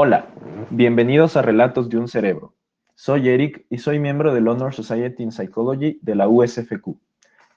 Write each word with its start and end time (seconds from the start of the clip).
Hola, 0.00 0.28
bienvenidos 0.70 1.36
a 1.36 1.42
Relatos 1.42 1.88
de 1.88 1.98
un 1.98 2.06
Cerebro. 2.06 2.54
Soy 2.94 3.30
Eric 3.30 3.66
y 3.68 3.78
soy 3.78 3.98
miembro 3.98 4.32
del 4.32 4.46
Honor 4.46 4.72
Society 4.72 5.24
in 5.24 5.32
Psychology 5.32 5.98
de 6.02 6.14
la 6.14 6.28
USFQ. 6.28 6.96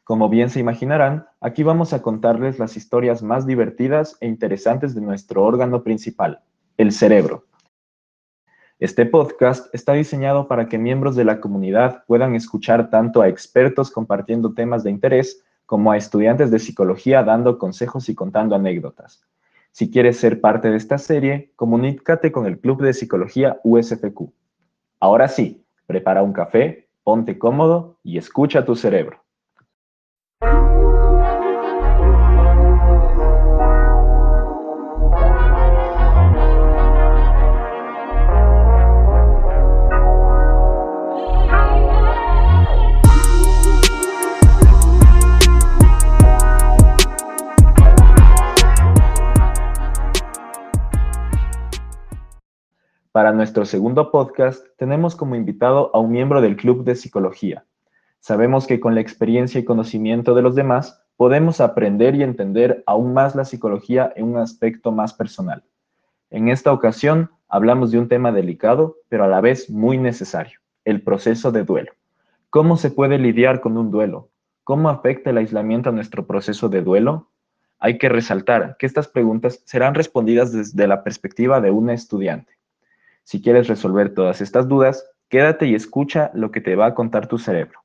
Como 0.04 0.28
bien 0.28 0.50
se 0.50 0.60
imaginarán, 0.60 1.28
aquí 1.40 1.62
vamos 1.62 1.94
a 1.94 2.02
contarles 2.02 2.58
las 2.58 2.78
historias 2.78 3.22
más 3.22 3.46
divertidas 3.46 4.18
e 4.22 4.28
interesantes 4.28 4.96
de 4.96 5.02
nuestro 5.02 5.44
órgano 5.44 5.84
principal, 5.84 6.42
el 6.78 6.94
cerebro. 6.94 7.46
Este 8.80 9.06
podcast 9.06 9.72
está 9.72 9.94
diseñado 9.94 10.48
para 10.48 10.68
que 10.68 10.80
miembros 10.80 11.16
de 11.16 11.26
la 11.26 11.42
comunidad 11.42 12.06
puedan 12.08 12.34
escuchar 12.34 12.90
tanto 12.90 13.22
a 13.22 13.28
expertos 13.28 13.92
compartiendo 13.92 14.56
temas 14.56 14.84
de 14.84 14.90
interés 14.90 15.44
como 15.68 15.92
a 15.92 15.98
estudiantes 15.98 16.50
de 16.50 16.58
psicología 16.58 17.22
dando 17.22 17.60
consejos 17.60 18.10
y 18.10 18.16
contando 18.16 18.56
anécdotas. 18.56 19.28
Si 19.72 19.90
quieres 19.90 20.18
ser 20.18 20.42
parte 20.42 20.70
de 20.70 20.78
esta 20.78 20.98
serie, 20.98 21.54
comunícate 21.56 22.32
con 22.32 22.46
el 22.46 22.60
Club 22.60 22.82
de 22.82 22.94
Psicología 22.94 23.60
USFQ. 23.64 24.32
Ahora 25.00 25.30
sí, 25.30 25.66
prepara 25.86 26.24
un 26.24 26.34
café, 26.34 26.90
ponte 27.04 27.40
cómodo 27.40 27.98
y 28.04 28.18
escucha 28.18 28.66
tu 28.66 28.76
cerebro. 28.76 29.21
Nuestro 53.42 53.66
segundo 53.66 54.12
podcast 54.12 54.64
tenemos 54.78 55.16
como 55.16 55.36
invitado 55.36 55.90
a 55.96 56.00
un 56.00 56.12
miembro 56.12 56.42
del 56.42 56.56
Club 56.56 56.84
de 56.84 56.94
Psicología. 56.94 57.66
Sabemos 58.20 58.68
que 58.68 58.80
con 58.80 58.94
la 58.94 59.02
experiencia 59.02 59.60
y 59.60 59.66
conocimiento 59.66 60.36
de 60.36 60.44
los 60.44 60.54
demás 60.54 61.02
podemos 61.18 61.60
aprender 61.60 62.14
y 62.14 62.22
entender 62.22 62.84
aún 62.86 63.16
más 63.16 63.34
la 63.34 63.44
psicología 63.44 64.14
en 64.16 64.26
un 64.26 64.38
aspecto 64.38 64.92
más 64.92 65.16
personal. 65.16 65.64
En 66.30 66.50
esta 66.50 66.72
ocasión 66.72 67.32
hablamos 67.50 67.90
de 67.90 67.98
un 67.98 68.08
tema 68.08 68.32
delicado, 68.32 68.98
pero 69.10 69.24
a 69.24 69.28
la 69.28 69.42
vez 69.42 69.72
muy 69.72 69.98
necesario, 69.98 70.60
el 70.86 71.02
proceso 71.02 71.52
de 71.52 71.64
duelo. 71.64 71.94
¿Cómo 72.52 72.78
se 72.78 72.92
puede 72.92 73.18
lidiar 73.18 73.60
con 73.60 73.76
un 73.76 73.90
duelo? 73.90 74.30
¿Cómo 74.64 74.88
afecta 74.88 75.32
el 75.32 75.38
aislamiento 75.40 75.90
a 75.90 75.94
nuestro 75.94 76.28
proceso 76.28 76.70
de 76.70 76.84
duelo? 76.84 77.32
Hay 77.80 77.98
que 77.98 78.08
resaltar 78.08 78.76
que 78.78 78.86
estas 78.86 79.08
preguntas 79.08 79.64
serán 79.66 79.96
respondidas 79.96 80.52
desde 80.52 80.86
la 80.86 81.04
perspectiva 81.04 81.60
de 81.60 81.72
un 81.72 81.90
estudiante. 81.90 82.61
Si 83.24 83.42
quieres 83.42 83.68
resolver 83.68 84.14
todas 84.14 84.42
estas 84.42 84.68
dudas, 84.68 85.10
quédate 85.30 85.68
y 85.68 85.76
escucha 85.76 86.32
lo 86.34 86.52
que 86.52 86.62
te 86.62 86.76
va 86.76 86.88
a 86.88 86.94
contar 86.94 87.28
tu 87.28 87.38
cerebro. 87.38 87.80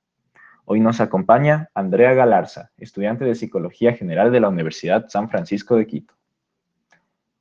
Hoy 0.64 0.80
nos 0.80 1.00
acompaña 1.00 1.70
Andrea 1.74 2.12
Galarza, 2.14 2.72
estudiante 2.76 3.24
de 3.24 3.36
Psicología 3.36 3.92
General 3.92 4.32
de 4.32 4.40
la 4.40 4.48
Universidad 4.48 5.08
San 5.08 5.30
Francisco 5.30 5.76
de 5.76 5.86
Quito. 5.86 6.14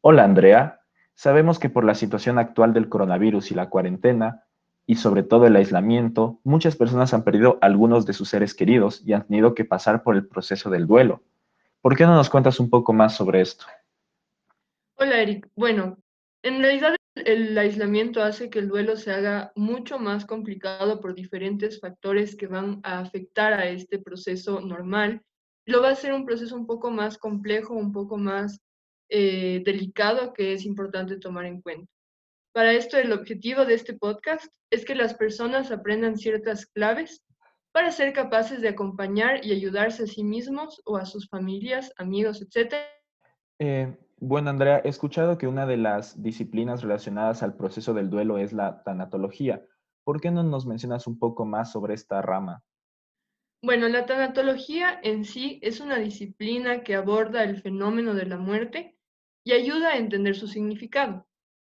Hola 0.02 0.24
Andrea, 0.24 0.82
sabemos 1.16 1.58
que 1.58 1.70
por 1.70 1.86
la 1.86 1.96
situación 1.96 2.38
actual 2.38 2.74
del 2.74 2.88
coronavirus 2.88 3.50
y 3.50 3.56
la 3.56 3.70
cuarentena, 3.70 4.44
y 4.86 4.98
sobre 4.98 5.24
todo 5.24 5.48
el 5.48 5.56
aislamiento, 5.56 6.40
muchas 6.44 6.76
personas 6.76 7.16
han 7.16 7.24
perdido 7.24 7.58
algunos 7.62 8.06
de 8.06 8.14
sus 8.14 8.30
seres 8.30 8.54
queridos 8.54 9.02
y 9.04 9.14
han 9.14 9.26
tenido 9.26 9.56
que 9.56 9.66
pasar 9.66 10.04
por 10.04 10.16
el 10.16 10.28
proceso 10.28 10.70
del 10.70 10.86
duelo. 10.86 11.24
¿Por 11.82 11.96
qué 11.96 12.06
no 12.06 12.14
nos 12.14 12.30
cuentas 12.30 12.60
un 12.60 12.70
poco 12.70 12.94
más 12.94 13.16
sobre 13.16 13.42
esto? 13.42 13.66
Hola 14.98 15.20
Eric. 15.20 15.50
Bueno, 15.56 15.98
en 16.44 16.60
realidad 16.62 16.96
el 17.16 17.58
aislamiento 17.58 18.22
hace 18.22 18.50
que 18.50 18.60
el 18.60 18.68
duelo 18.68 18.98
se 18.98 19.12
haga 19.12 19.52
mucho 19.56 19.98
más 20.00 20.26
complicado 20.26 21.00
por 21.00 21.16
diferentes 21.16 21.80
factores 21.80 22.36
que 22.36 22.48
van 22.48 22.82
a 22.84 23.00
afectar 23.00 23.54
a 23.54 23.68
este 23.68 24.00
proceso 24.00 24.60
normal. 24.60 25.22
Lo 25.66 25.82
va 25.82 25.90
a 25.90 25.94
hacer 25.94 26.14
un 26.14 26.26
proceso 26.26 26.56
un 26.56 26.68
poco 26.68 26.92
más 26.92 27.18
complejo, 27.18 27.74
un 27.74 27.94
poco 27.94 28.18
más 28.18 28.60
eh, 29.10 29.62
delicado 29.66 30.34
que 30.34 30.54
es 30.54 30.66
importante 30.66 31.18
tomar 31.18 31.46
en 31.46 31.62
cuenta. 31.62 31.92
Para 32.54 32.74
esto, 32.74 32.98
el 32.98 33.12
objetivo 33.12 33.66
de 33.66 33.74
este 33.74 33.94
podcast 33.94 34.54
es 34.70 34.86
que 34.86 34.96
las 34.96 35.14
personas 35.14 35.72
aprendan 35.72 36.18
ciertas 36.18 36.66
claves 36.66 37.22
para 37.72 37.92
ser 37.92 38.14
capaces 38.14 38.62
de 38.62 38.70
acompañar 38.70 39.46
y 39.46 39.52
ayudarse 39.52 40.04
a 40.04 40.08
sí 40.08 40.24
mismos 40.24 40.82
o 40.86 40.98
a 40.98 41.06
sus 41.06 41.28
familias, 41.28 41.94
amigos, 41.98 42.42
etc. 42.42 42.76
bueno, 44.18 44.50
Andrea, 44.50 44.82
he 44.84 44.90
escuchado 44.90 45.38
que 45.38 45.48
una 45.48 45.66
de 45.66 45.78
las 45.78 46.22
disciplinas 46.22 46.82
relacionadas 46.82 47.44
al 47.44 47.56
proceso 47.56 47.94
del 47.94 48.10
duelo 48.10 48.38
es 48.38 48.54
la 48.54 48.82
tanatología. 48.84 49.66
¿Por 50.06 50.22
qué 50.22 50.32
no 50.32 50.44
nos 50.44 50.66
mencionas 50.66 51.06
un 51.08 51.20
poco 51.20 51.46
más 51.46 51.72
sobre 51.72 51.94
esta 51.94 52.22
rama? 52.22 52.64
Bueno, 53.62 53.90
la 53.90 54.06
tanatología 54.06 55.00
en 55.04 55.26
sí 55.26 55.60
es 55.62 55.80
una 55.80 55.98
disciplina 55.98 56.84
que 56.84 56.96
aborda 56.96 57.44
el 57.44 57.62
fenómeno 57.62 58.14
de 58.14 58.26
la 58.26 58.38
muerte 58.38 58.96
y 59.44 59.54
ayuda 59.54 59.90
a 59.90 59.98
entender 59.98 60.36
su 60.36 60.48
significado. 60.48 61.28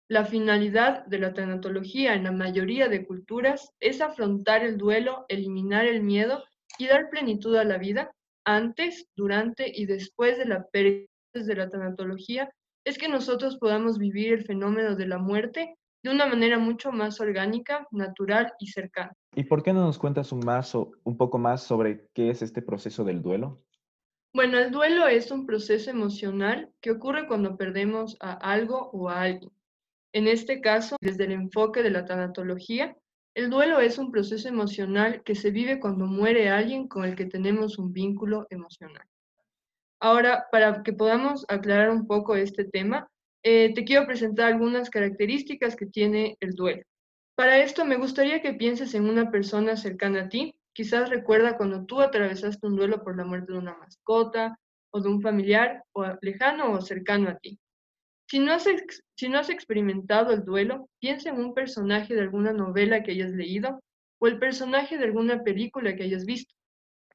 La 0.08 0.24
finalidad 0.24 1.06
de 1.06 1.18
la 1.18 1.34
tanatología 1.34 2.14
en 2.14 2.24
la 2.24 2.32
mayoría 2.32 2.88
de 2.88 3.06
culturas 3.06 3.74
es 3.80 4.00
afrontar 4.00 4.64
el 4.64 4.78
duelo, 4.78 5.26
eliminar 5.28 5.86
el 5.86 6.02
miedo 6.02 6.44
y 6.78 6.86
dar 6.86 7.10
plenitud 7.10 7.56
a 7.56 7.64
la 7.64 7.78
vida 7.78 8.12
antes, 8.44 9.08
durante 9.16 9.70
y 9.74 9.86
después 9.86 10.38
de 10.38 10.46
la 10.46 10.66
pérdida 10.66 11.08
de 11.32 11.54
la 11.54 11.68
tanatología 11.68 12.50
es 12.84 12.98
que 12.98 13.08
nosotros 13.08 13.58
podamos 13.58 13.98
vivir 13.98 14.32
el 14.32 14.44
fenómeno 14.44 14.96
de 14.96 15.06
la 15.06 15.18
muerte 15.18 15.76
de 16.02 16.10
una 16.10 16.26
manera 16.26 16.58
mucho 16.58 16.92
más 16.92 17.20
orgánica, 17.20 17.86
natural 17.90 18.52
y 18.60 18.68
cercana. 18.68 19.12
¿Y 19.34 19.44
por 19.44 19.62
qué 19.62 19.72
no 19.72 19.82
nos 19.84 19.98
cuentas 19.98 20.32
un, 20.32 20.40
más, 20.40 20.74
un 20.74 21.16
poco 21.16 21.38
más 21.38 21.62
sobre 21.62 22.06
qué 22.14 22.30
es 22.30 22.40
este 22.40 22.62
proceso 22.62 23.04
del 23.04 23.20
duelo? 23.20 23.58
Bueno, 24.32 24.58
el 24.58 24.70
duelo 24.70 25.06
es 25.06 25.30
un 25.30 25.46
proceso 25.46 25.90
emocional 25.90 26.70
que 26.80 26.92
ocurre 26.92 27.26
cuando 27.26 27.56
perdemos 27.56 28.16
a 28.20 28.32
algo 28.32 28.90
o 28.92 29.08
a 29.08 29.22
alguien. 29.22 29.50
En 30.12 30.28
este 30.28 30.60
caso, 30.60 30.96
desde 31.00 31.24
el 31.24 31.32
enfoque 31.32 31.82
de 31.82 31.90
la 31.90 32.04
tanatología, 32.04 32.96
el 33.34 33.50
duelo 33.50 33.80
es 33.80 33.98
un 33.98 34.10
proceso 34.10 34.48
emocional 34.48 35.22
que 35.22 35.34
se 35.34 35.50
vive 35.50 35.80
cuando 35.80 36.06
muere 36.06 36.48
alguien 36.48 36.88
con 36.88 37.04
el 37.04 37.14
que 37.14 37.26
tenemos 37.26 37.78
un 37.78 37.92
vínculo 37.92 38.46
emocional. 38.50 39.06
Ahora, 40.00 40.46
para 40.52 40.82
que 40.82 40.92
podamos 40.92 41.44
aclarar 41.48 41.90
un 41.90 42.06
poco 42.06 42.36
este 42.36 42.64
tema, 42.64 43.08
eh, 43.42 43.72
te 43.74 43.84
quiero 43.84 44.06
presentar 44.06 44.46
algunas 44.46 44.90
características 44.90 45.74
que 45.74 45.86
tiene 45.86 46.36
el 46.40 46.54
duelo. 46.54 46.82
Para 47.34 47.58
esto 47.58 47.84
me 47.84 47.96
gustaría 47.96 48.42
que 48.42 48.54
pienses 48.54 48.94
en 48.94 49.08
una 49.08 49.30
persona 49.30 49.76
cercana 49.76 50.22
a 50.22 50.28
ti. 50.28 50.54
Quizás 50.72 51.10
recuerda 51.10 51.56
cuando 51.56 51.84
tú 51.84 52.00
atravesaste 52.00 52.66
un 52.66 52.76
duelo 52.76 53.02
por 53.02 53.16
la 53.16 53.24
muerte 53.24 53.52
de 53.52 53.58
una 53.58 53.76
mascota 53.76 54.58
o 54.90 55.00
de 55.00 55.08
un 55.08 55.20
familiar 55.20 55.84
o 55.92 56.04
lejano 56.20 56.72
o 56.72 56.80
cercano 56.80 57.30
a 57.30 57.38
ti. 57.38 57.58
Si 58.28 58.38
no, 58.38 58.52
has 58.52 58.66
si 59.16 59.28
no 59.28 59.38
has 59.38 59.50
experimentado 59.50 60.32
el 60.32 60.44
duelo, 60.44 60.88
piensa 61.00 61.30
en 61.30 61.38
un 61.38 61.54
personaje 61.54 62.14
de 62.14 62.20
alguna 62.20 62.52
novela 62.52 63.02
que 63.02 63.12
hayas 63.12 63.30
leído 63.30 63.80
o 64.20 64.26
el 64.26 64.38
personaje 64.38 64.98
de 64.98 65.04
alguna 65.04 65.42
película 65.42 65.96
que 65.96 66.04
hayas 66.04 66.24
visto. 66.24 66.54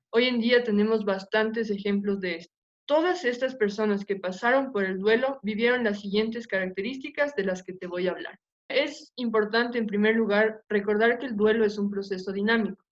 Hoy 0.09 0.25
en 0.25 0.39
día 0.39 0.63
tenemos 0.63 1.05
bastantes 1.05 1.69
ejemplos 1.69 2.19
de 2.19 2.37
esto. 2.37 2.62
Todas 2.85 3.23
estas 3.23 3.55
personas 3.55 4.03
que 4.03 4.17
pasaron 4.17 4.71
por 4.71 4.83
el 4.83 4.99
duelo 4.99 5.39
vivieron 5.41 5.85
las 5.85 6.01
siguientes 6.01 6.47
características 6.47 7.33
de 7.35 7.45
las 7.45 7.63
que 7.63 7.73
te 7.73 7.87
voy 7.87 8.07
a 8.07 8.11
hablar. 8.11 8.39
Es 8.67 9.13
importante, 9.15 9.77
en 9.77 9.87
primer 9.87 10.15
lugar, 10.15 10.63
recordar 10.67 11.17
que 11.17 11.27
el 11.27 11.37
duelo 11.37 11.63
es 11.63 11.77
un 11.77 11.89
proceso 11.89 12.33
dinámico. 12.33 12.83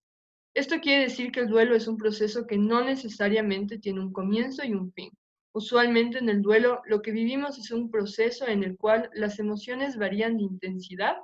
Esto 0.54 0.80
quiere 0.80 1.04
decir 1.04 1.32
que 1.32 1.42
el 1.42 1.48
duelo 1.48 1.76
es 1.76 1.88
un 1.88 1.98
proceso 1.98 2.46
que 2.48 2.58
no 2.58 2.84
necesariamente 2.84 3.80
tiene 3.80 4.02
un 4.02 4.14
comienzo 4.14 4.66
y 4.66 4.74
un 4.74 4.92
fin. 4.94 5.10
Usualmente 5.54 6.20
en 6.20 6.30
el 6.30 6.42
duelo 6.42 6.82
lo 6.86 7.02
que 7.02 7.12
vivimos 7.12 7.58
es 7.58 7.72
un 7.72 7.92
proceso 7.92 8.48
en 8.48 8.64
el 8.64 8.78
cual 8.78 9.10
las 9.14 9.40
emociones 9.40 9.98
varían 9.98 10.38
de 10.38 10.44
intensidad 10.44 11.18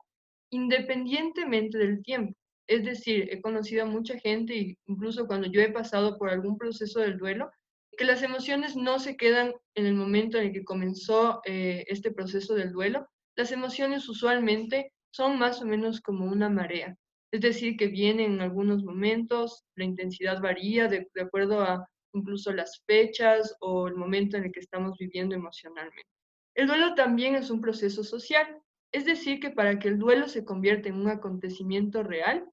independientemente 0.49 1.77
del 1.77 2.01
tiempo. 2.01 2.33
Es 2.67 2.83
decir, 2.83 3.29
he 3.31 3.41
conocido 3.41 3.83
a 3.83 3.87
mucha 3.87 4.17
gente, 4.19 4.77
incluso 4.85 5.25
cuando 5.25 5.47
yo 5.47 5.61
he 5.61 5.71
pasado 5.71 6.17
por 6.17 6.29
algún 6.29 6.57
proceso 6.57 6.99
del 6.99 7.17
duelo, 7.17 7.49
que 7.97 8.05
las 8.05 8.21
emociones 8.21 8.75
no 8.75 8.99
se 8.99 9.17
quedan 9.17 9.53
en 9.75 9.85
el 9.87 9.95
momento 9.95 10.37
en 10.37 10.47
el 10.47 10.53
que 10.53 10.63
comenzó 10.63 11.41
eh, 11.45 11.83
este 11.87 12.11
proceso 12.11 12.53
del 12.53 12.71
duelo. 12.71 13.07
Las 13.35 13.51
emociones 13.51 14.07
usualmente 14.07 14.93
son 15.11 15.39
más 15.39 15.61
o 15.61 15.65
menos 15.65 15.99
como 15.99 16.25
una 16.25 16.47
marea, 16.49 16.95
es 17.31 17.41
decir, 17.41 17.75
que 17.75 17.87
vienen 17.87 18.33
en 18.33 18.41
algunos 18.41 18.83
momentos, 18.83 19.63
la 19.75 19.85
intensidad 19.85 20.39
varía 20.41 20.87
de, 20.87 21.07
de 21.13 21.21
acuerdo 21.21 21.61
a 21.61 21.87
incluso 22.13 22.53
las 22.53 22.83
fechas 22.85 23.55
o 23.59 23.87
el 23.87 23.95
momento 23.95 24.37
en 24.37 24.45
el 24.45 24.51
que 24.51 24.59
estamos 24.59 24.97
viviendo 24.97 25.35
emocionalmente. 25.35 26.09
El 26.55 26.67
duelo 26.67 26.93
también 26.95 27.35
es 27.35 27.49
un 27.49 27.61
proceso 27.61 28.03
social, 28.03 28.47
es 28.91 29.05
decir, 29.05 29.39
que 29.39 29.49
para 29.49 29.79
que 29.79 29.87
el 29.89 29.97
duelo 29.97 30.27
se 30.27 30.45
convierta 30.45 30.89
en 30.89 30.95
un 30.95 31.09
acontecimiento 31.09 32.03
real, 32.03 32.47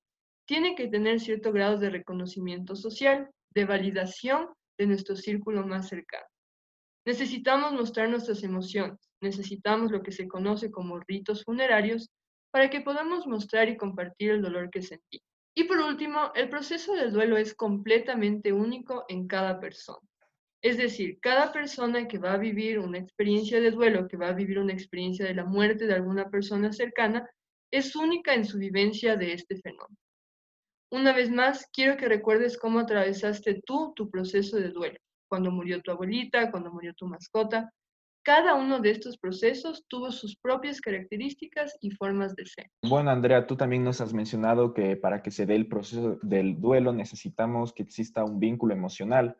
tiene 0.46 0.74
que 0.74 0.88
tener 0.88 1.20
cierto 1.20 1.52
grado 1.52 1.78
de 1.78 1.90
reconocimiento 1.90 2.76
social, 2.76 3.30
de 3.54 3.64
validación 3.64 4.48
de 4.78 4.86
nuestro 4.86 5.16
círculo 5.16 5.66
más 5.66 5.88
cercano. 5.88 6.26
Necesitamos 7.06 7.72
mostrar 7.72 8.08
nuestras 8.08 8.42
emociones, 8.42 8.98
Necesitamos 9.24 9.90
lo 9.90 10.02
que 10.02 10.12
se 10.12 10.28
conoce 10.28 10.70
como 10.70 11.00
ritos 11.00 11.44
funerarios 11.44 12.10
para 12.50 12.68
que 12.68 12.82
podamos 12.82 13.26
mostrar 13.26 13.70
y 13.70 13.76
compartir 13.78 14.32
el 14.32 14.42
dolor 14.42 14.68
que 14.70 14.82
sentimos. 14.82 15.26
Y 15.56 15.64
por 15.64 15.78
último, 15.78 16.30
el 16.34 16.50
proceso 16.50 16.92
del 16.94 17.10
duelo 17.10 17.38
es 17.38 17.54
completamente 17.54 18.52
único 18.52 19.06
en 19.08 19.26
cada 19.26 19.58
persona. 19.58 20.06
Es 20.62 20.76
decir, 20.76 21.18
cada 21.20 21.52
persona 21.52 22.06
que 22.06 22.18
va 22.18 22.34
a 22.34 22.38
vivir 22.38 22.78
una 22.78 22.98
experiencia 22.98 23.60
de 23.60 23.70
duelo, 23.70 24.08
que 24.08 24.18
va 24.18 24.28
a 24.28 24.34
vivir 24.34 24.58
una 24.58 24.74
experiencia 24.74 25.24
de 25.24 25.34
la 25.34 25.44
muerte 25.46 25.86
de 25.86 25.94
alguna 25.94 26.28
persona 26.28 26.70
cercana, 26.70 27.26
es 27.70 27.96
única 27.96 28.34
en 28.34 28.44
su 28.44 28.58
vivencia 28.58 29.16
de 29.16 29.32
este 29.32 29.56
fenómeno. 29.56 29.96
Una 30.94 31.12
vez 31.12 31.28
más, 31.28 31.68
quiero 31.72 31.96
que 31.96 32.06
recuerdes 32.06 32.56
cómo 32.56 32.78
atravesaste 32.78 33.60
tú 33.66 33.92
tu 33.96 34.08
proceso 34.08 34.58
de 34.58 34.68
duelo, 34.68 34.96
cuando 35.28 35.50
murió 35.50 35.82
tu 35.82 35.90
abuelita, 35.90 36.52
cuando 36.52 36.70
murió 36.70 36.94
tu 36.94 37.08
mascota, 37.08 37.68
cada 38.22 38.54
uno 38.54 38.78
de 38.78 38.92
estos 38.92 39.18
procesos 39.18 39.84
tuvo 39.88 40.12
sus 40.12 40.36
propias 40.36 40.80
características 40.80 41.76
y 41.80 41.90
formas 41.90 42.36
de 42.36 42.46
ser. 42.46 42.70
Bueno, 42.88 43.10
Andrea, 43.10 43.44
tú 43.44 43.56
también 43.56 43.82
nos 43.82 44.00
has 44.00 44.14
mencionado 44.14 44.72
que 44.72 44.94
para 44.94 45.20
que 45.20 45.32
se 45.32 45.46
dé 45.46 45.56
el 45.56 45.66
proceso 45.66 46.20
del 46.22 46.60
duelo 46.60 46.92
necesitamos 46.92 47.72
que 47.72 47.82
exista 47.82 48.22
un 48.22 48.38
vínculo 48.38 48.72
emocional, 48.72 49.36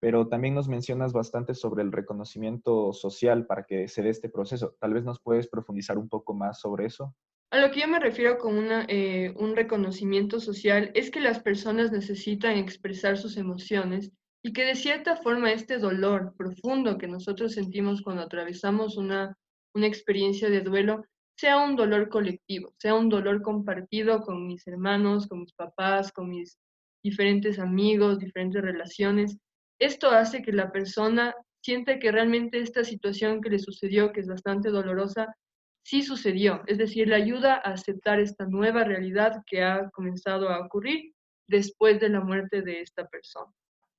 pero 0.00 0.26
también 0.26 0.54
nos 0.54 0.66
mencionas 0.66 1.12
bastante 1.12 1.54
sobre 1.54 1.84
el 1.84 1.92
reconocimiento 1.92 2.92
social 2.92 3.46
para 3.46 3.62
que 3.62 3.86
se 3.86 4.02
dé 4.02 4.08
este 4.08 4.28
proceso. 4.28 4.74
Tal 4.80 4.94
vez 4.94 5.04
nos 5.04 5.20
puedes 5.20 5.46
profundizar 5.46 5.98
un 5.98 6.08
poco 6.08 6.34
más 6.34 6.58
sobre 6.58 6.86
eso. 6.86 7.14
A 7.50 7.60
lo 7.60 7.70
que 7.70 7.80
yo 7.80 7.88
me 7.88 8.00
refiero 8.00 8.38
con 8.38 8.68
eh, 8.88 9.32
un 9.36 9.54
reconocimiento 9.54 10.40
social 10.40 10.90
es 10.94 11.10
que 11.10 11.20
las 11.20 11.40
personas 11.40 11.92
necesitan 11.92 12.56
expresar 12.56 13.16
sus 13.18 13.36
emociones 13.36 14.10
y 14.42 14.52
que 14.52 14.64
de 14.64 14.74
cierta 14.74 15.16
forma 15.16 15.52
este 15.52 15.78
dolor 15.78 16.34
profundo 16.36 16.98
que 16.98 17.06
nosotros 17.06 17.52
sentimos 17.52 18.02
cuando 18.02 18.22
atravesamos 18.22 18.96
una, 18.96 19.36
una 19.74 19.86
experiencia 19.86 20.50
de 20.50 20.60
duelo 20.60 21.04
sea 21.36 21.58
un 21.58 21.76
dolor 21.76 22.08
colectivo, 22.08 22.74
sea 22.78 22.94
un 22.94 23.08
dolor 23.08 23.42
compartido 23.42 24.22
con 24.22 24.46
mis 24.46 24.66
hermanos, 24.66 25.28
con 25.28 25.40
mis 25.40 25.52
papás, 25.52 26.10
con 26.10 26.30
mis 26.30 26.58
diferentes 27.04 27.58
amigos, 27.58 28.18
diferentes 28.18 28.62
relaciones. 28.62 29.36
Esto 29.78 30.10
hace 30.10 30.42
que 30.42 30.52
la 30.52 30.72
persona 30.72 31.34
sienta 31.62 31.98
que 31.98 32.10
realmente 32.10 32.60
esta 32.60 32.84
situación 32.84 33.40
que 33.40 33.50
le 33.50 33.58
sucedió, 33.58 34.12
que 34.12 34.20
es 34.20 34.26
bastante 34.26 34.70
dolorosa, 34.70 35.36
sí 35.86 36.02
sucedió. 36.02 36.62
Es 36.66 36.78
decir, 36.78 37.06
le 37.06 37.14
ayuda 37.14 37.54
a 37.54 37.70
aceptar 37.70 38.18
esta 38.18 38.44
nueva 38.44 38.82
realidad 38.82 39.44
que 39.46 39.62
ha 39.62 39.88
comenzado 39.90 40.48
a 40.48 40.58
ocurrir 40.58 41.14
después 41.46 42.00
de 42.00 42.08
la 42.08 42.20
muerte 42.20 42.62
de 42.62 42.80
esta 42.80 43.06
persona. 43.06 43.52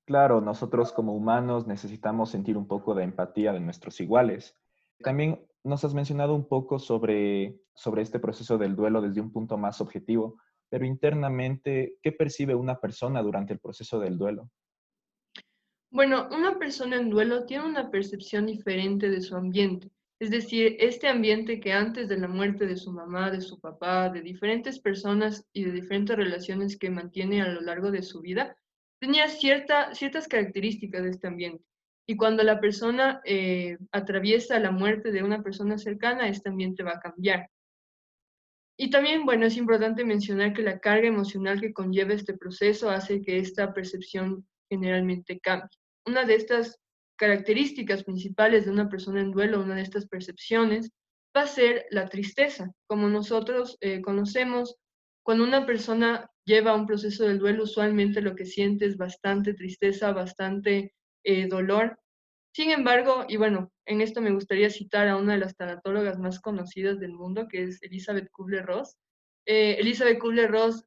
Claro, 0.05 0.41
nosotros 0.41 0.91
como 0.91 1.13
humanos 1.13 1.65
necesitamos 1.65 2.29
sentir 2.29 2.57
un 2.57 2.67
poco 2.67 2.93
de 2.93 3.03
empatía 3.03 3.53
de 3.53 3.61
nuestros 3.61 4.01
iguales. 4.01 4.53
También 4.99 5.47
nos 5.63 5.85
has 5.85 5.93
mencionado 5.93 6.35
un 6.35 6.49
poco 6.49 6.77
sobre, 6.77 7.57
sobre 7.73 8.01
este 8.01 8.19
proceso 8.19 8.57
del 8.57 8.75
duelo 8.75 9.01
desde 9.01 9.21
un 9.21 9.31
punto 9.31 9.57
más 9.57 9.79
objetivo, 9.79 10.41
pero 10.69 10.85
internamente, 10.85 11.99
¿qué 12.01 12.11
percibe 12.11 12.53
una 12.53 12.81
persona 12.81 13.21
durante 13.21 13.53
el 13.53 13.59
proceso 13.59 13.97
del 13.97 14.17
duelo? 14.17 14.49
Bueno, 15.89 16.27
una 16.31 16.59
persona 16.59 16.97
en 16.97 17.09
duelo 17.09 17.45
tiene 17.45 17.65
una 17.65 17.89
percepción 17.89 18.45
diferente 18.45 19.09
de 19.09 19.21
su 19.21 19.37
ambiente. 19.37 19.89
Es 20.19 20.31
decir, 20.31 20.77
este 20.79 21.07
ambiente 21.07 21.59
que 21.59 21.73
antes 21.73 22.07
de 22.07 22.17
la 22.17 22.27
muerte 22.27 22.65
de 22.65 22.75
su 22.75 22.91
mamá, 22.91 23.29
de 23.29 23.41
su 23.41 23.59
papá, 23.59 24.09
de 24.09 24.21
diferentes 24.21 24.79
personas 24.79 25.45
y 25.53 25.63
de 25.63 25.71
diferentes 25.71 26.15
relaciones 26.15 26.77
que 26.77 26.89
mantiene 26.89 27.41
a 27.41 27.47
lo 27.47 27.61
largo 27.61 27.91
de 27.91 28.01
su 28.01 28.21
vida, 28.21 28.57
tenía 28.99 29.27
cierta, 29.27 29.93
ciertas 29.93 30.27
características 30.27 31.03
de 31.03 31.09
este 31.11 31.27
ambiente. 31.27 31.63
Y 32.07 32.15
cuando 32.15 32.41
la 32.41 32.59
persona 32.59 33.21
eh, 33.25 33.77
atraviesa 33.91 34.59
la 34.59 34.71
muerte 34.71 35.11
de 35.11 35.21
una 35.21 35.43
persona 35.43 35.77
cercana, 35.77 36.27
este 36.29 36.49
ambiente 36.49 36.81
va 36.81 36.93
a 36.93 36.99
cambiar. 36.99 37.49
Y 38.79 38.89
también, 38.89 39.25
bueno, 39.25 39.45
es 39.45 39.57
importante 39.57 40.03
mencionar 40.03 40.53
que 40.53 40.63
la 40.63 40.79
carga 40.79 41.07
emocional 41.07 41.59
que 41.59 41.73
conlleva 41.73 42.13
este 42.13 42.35
proceso 42.35 42.89
hace 42.89 43.21
que 43.21 43.37
esta 43.39 43.73
percepción 43.73 44.47
generalmente 44.69 45.39
cambie. 45.39 45.77
Una 46.05 46.25
de 46.25 46.35
estas 46.35 46.79
características 47.17 48.03
principales 48.03 48.65
de 48.65 48.71
una 48.71 48.89
persona 48.89 49.21
en 49.21 49.31
duelo, 49.31 49.61
una 49.61 49.75
de 49.75 49.81
estas 49.81 50.07
percepciones, 50.07 50.91
va 51.35 51.41
a 51.41 51.47
ser 51.47 51.85
la 51.91 52.07
tristeza. 52.07 52.71
Como 52.87 53.09
nosotros 53.09 53.77
eh, 53.81 54.01
conocemos, 54.01 54.75
cuando 55.23 55.43
una 55.43 55.65
persona 55.65 56.29
lleva 56.45 56.75
un 56.75 56.87
proceso 56.87 57.25
del 57.25 57.39
duelo, 57.39 57.63
usualmente 57.63 58.21
lo 58.21 58.35
que 58.35 58.45
siente 58.45 58.85
es 58.85 58.97
bastante 58.97 59.53
tristeza, 59.53 60.13
bastante 60.13 60.93
eh, 61.23 61.47
dolor. 61.47 61.99
Sin 62.53 62.71
embargo, 62.71 63.25
y 63.27 63.37
bueno, 63.37 63.71
en 63.85 64.01
esto 64.01 64.21
me 64.21 64.31
gustaría 64.31 64.69
citar 64.69 65.07
a 65.07 65.17
una 65.17 65.33
de 65.33 65.39
las 65.39 65.55
tanatólogas 65.55 66.17
más 66.17 66.39
conocidas 66.39 66.99
del 66.99 67.13
mundo, 67.13 67.47
que 67.47 67.63
es 67.63 67.81
Elizabeth 67.83 68.31
Kubler-Ross. 68.31 68.95
Eh, 69.45 69.77
Elizabeth 69.79 70.19
Kubler-Ross 70.19 70.85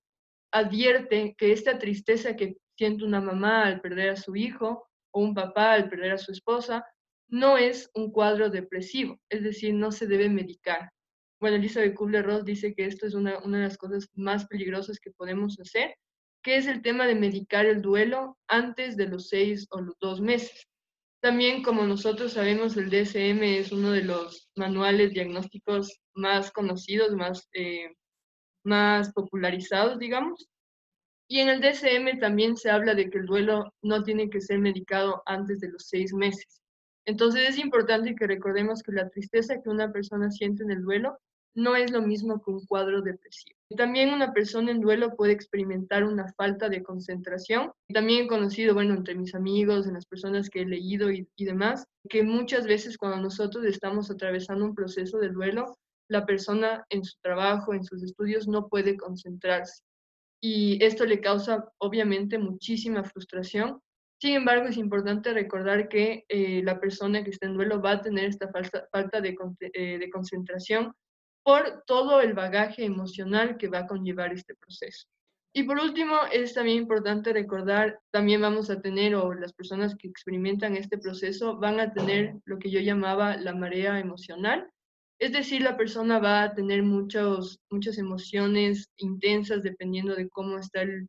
advierte 0.52 1.34
que 1.36 1.52
esta 1.52 1.78
tristeza 1.78 2.34
que 2.34 2.56
siente 2.76 3.04
una 3.04 3.20
mamá 3.20 3.66
al 3.66 3.80
perder 3.80 4.10
a 4.10 4.16
su 4.16 4.34
hijo 4.36 4.89
o 5.12 5.20
un 5.20 5.34
papá 5.34 5.72
al 5.72 5.88
perder 5.88 6.12
a 6.12 6.18
su 6.18 6.32
esposa 6.32 6.84
no 7.28 7.58
es 7.58 7.90
un 7.94 8.10
cuadro 8.10 8.50
depresivo, 8.50 9.20
es 9.28 9.42
decir, 9.42 9.74
no 9.74 9.92
se 9.92 10.06
debe 10.06 10.28
medicar 10.28 10.90
bueno, 11.40 11.56
Elizabeth 11.56 11.94
Kubler-Ross 11.94 12.44
dice 12.44 12.74
que 12.74 12.84
esto 12.84 13.06
es 13.06 13.14
una, 13.14 13.38
una 13.38 13.58
de 13.58 13.64
las 13.64 13.78
cosas 13.78 14.08
más 14.14 14.46
peligrosas 14.46 15.00
que 15.00 15.10
podemos 15.10 15.58
hacer, 15.58 15.96
que 16.42 16.56
es 16.56 16.66
el 16.66 16.82
tema 16.82 17.06
de 17.06 17.14
medicar 17.14 17.64
el 17.64 17.80
duelo 17.80 18.38
antes 18.46 18.96
de 18.96 19.08
los 19.08 19.28
seis 19.28 19.66
o 19.70 19.80
los 19.80 19.98
dos 20.00 20.20
meses. 20.20 20.68
También, 21.22 21.62
como 21.62 21.82
nosotros 21.84 22.34
sabemos, 22.34 22.76
el 22.76 22.90
DSM 22.90 23.42
es 23.42 23.72
uno 23.72 23.90
de 23.90 24.04
los 24.04 24.50
manuales 24.54 25.12
diagnósticos 25.12 26.00
más 26.14 26.50
conocidos, 26.52 27.14
más, 27.14 27.48
eh, 27.52 27.90
más 28.62 29.12
popularizados, 29.12 29.98
digamos. 29.98 30.46
Y 31.32 31.38
en 31.38 31.48
el 31.48 31.60
DSM 31.60 32.18
también 32.18 32.56
se 32.56 32.70
habla 32.70 32.92
de 32.92 33.08
que 33.08 33.18
el 33.18 33.26
duelo 33.26 33.72
no 33.82 34.02
tiene 34.02 34.28
que 34.28 34.40
ser 34.40 34.58
medicado 34.58 35.22
antes 35.26 35.60
de 35.60 35.68
los 35.68 35.86
seis 35.86 36.12
meses. 36.12 36.60
Entonces 37.06 37.50
es 37.50 37.58
importante 37.58 38.16
que 38.16 38.26
recordemos 38.26 38.82
que 38.82 38.90
la 38.90 39.08
tristeza 39.08 39.62
que 39.62 39.68
una 39.68 39.92
persona 39.92 40.32
siente 40.32 40.64
en 40.64 40.72
el 40.72 40.82
duelo 40.82 41.18
no 41.54 41.76
es 41.76 41.92
lo 41.92 42.02
mismo 42.02 42.42
que 42.42 42.50
un 42.50 42.66
cuadro 42.66 43.00
depresivo. 43.00 43.56
También 43.76 44.12
una 44.12 44.32
persona 44.32 44.72
en 44.72 44.80
duelo 44.80 45.14
puede 45.14 45.32
experimentar 45.32 46.02
una 46.02 46.32
falta 46.32 46.68
de 46.68 46.82
concentración. 46.82 47.70
También 47.94 48.24
he 48.24 48.28
conocido, 48.28 48.74
bueno, 48.74 48.94
entre 48.94 49.14
mis 49.14 49.32
amigos, 49.36 49.86
en 49.86 49.94
las 49.94 50.06
personas 50.06 50.50
que 50.50 50.62
he 50.62 50.66
leído 50.66 51.12
y 51.12 51.28
demás, 51.38 51.84
que 52.08 52.24
muchas 52.24 52.66
veces 52.66 52.98
cuando 52.98 53.18
nosotros 53.18 53.64
estamos 53.66 54.10
atravesando 54.10 54.64
un 54.64 54.74
proceso 54.74 55.18
de 55.18 55.28
duelo, 55.28 55.78
la 56.08 56.26
persona 56.26 56.84
en 56.88 57.04
su 57.04 57.16
trabajo, 57.22 57.72
en 57.72 57.84
sus 57.84 58.02
estudios, 58.02 58.48
no 58.48 58.66
puede 58.66 58.96
concentrarse. 58.96 59.84
Y 60.40 60.82
esto 60.82 61.04
le 61.04 61.20
causa, 61.20 61.70
obviamente, 61.78 62.38
muchísima 62.38 63.04
frustración. 63.04 63.80
Sin 64.20 64.34
embargo, 64.34 64.68
es 64.68 64.76
importante 64.76 65.32
recordar 65.32 65.88
que 65.88 66.24
eh, 66.28 66.62
la 66.62 66.78
persona 66.78 67.22
que 67.24 67.30
está 67.30 67.46
en 67.46 67.54
duelo 67.54 67.80
va 67.80 67.92
a 67.92 68.00
tener 68.00 68.26
esta 68.26 68.48
falta, 68.48 68.86
falta 68.90 69.20
de, 69.20 69.36
eh, 69.60 69.98
de 69.98 70.10
concentración 70.10 70.92
por 71.42 71.84
todo 71.86 72.20
el 72.20 72.34
bagaje 72.34 72.84
emocional 72.84 73.56
que 73.56 73.68
va 73.68 73.80
a 73.80 73.86
conllevar 73.86 74.32
este 74.32 74.54
proceso. 74.54 75.06
Y 75.52 75.64
por 75.64 75.80
último, 75.80 76.16
es 76.32 76.54
también 76.54 76.78
importante 76.78 77.32
recordar, 77.32 77.98
también 78.12 78.40
vamos 78.40 78.70
a 78.70 78.80
tener, 78.80 79.16
o 79.16 79.34
las 79.34 79.52
personas 79.52 79.96
que 79.96 80.06
experimentan 80.06 80.76
este 80.76 80.96
proceso 80.96 81.56
van 81.56 81.80
a 81.80 81.92
tener 81.92 82.36
lo 82.44 82.58
que 82.58 82.70
yo 82.70 82.80
llamaba 82.80 83.36
la 83.36 83.52
marea 83.52 83.98
emocional. 83.98 84.70
Es 85.20 85.32
decir, 85.32 85.62
la 85.62 85.76
persona 85.76 86.18
va 86.18 86.42
a 86.42 86.54
tener 86.54 86.82
muchos, 86.82 87.60
muchas 87.70 87.98
emociones 87.98 88.90
intensas 88.96 89.62
dependiendo 89.62 90.14
de 90.16 90.28
cómo 90.28 90.58
está 90.58 90.82
el, 90.82 91.08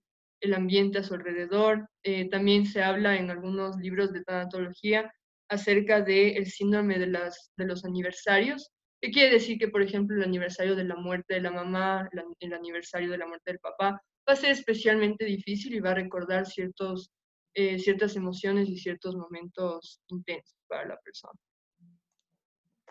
ambiente 0.54 1.00
a 1.00 1.04
su 1.04 1.14
alrededor. 1.14 1.88
Eh, 2.04 2.30
también 2.30 2.66
se 2.66 2.84
habla 2.84 3.18
en 3.18 3.32
algunos 3.32 3.78
libros 3.78 4.12
de 4.12 4.24
tanatología 4.24 5.12
acerca 5.50 6.02
del 6.02 6.46
síndrome 6.48 7.00
de, 7.00 7.08
las, 7.08 7.52
de 7.58 7.66
los 7.66 7.86
aniversarios, 7.86 8.72
¿Qué 9.02 9.10
quiere 9.10 9.32
decir 9.32 9.58
que, 9.58 9.68
por 9.68 9.82
ejemplo, 9.82 10.16
el 10.16 10.24
aniversario 10.24 10.76
de 10.76 10.84
la 10.84 10.96
muerte 10.96 11.34
de 11.34 11.42
la 11.42 11.50
mamá, 11.50 12.08
el 12.40 12.54
aniversario 12.54 13.10
de 13.10 13.18
la 13.18 13.26
muerte 13.26 13.50
del 13.50 13.60
papá, 13.60 14.00
va 14.30 14.34
a 14.34 14.36
ser 14.36 14.52
especialmente 14.52 15.26
difícil 15.26 15.74
y 15.74 15.80
va 15.80 15.90
a 15.90 15.96
recordar 15.96 16.46
ciertos, 16.46 17.10
eh, 17.56 17.80
ciertas 17.80 18.16
emociones 18.16 18.70
y 18.70 18.78
ciertos 18.78 19.16
momentos 19.16 20.02
intensos 20.10 20.56
para 20.68 20.86
la 20.88 20.98
persona? 20.98 21.34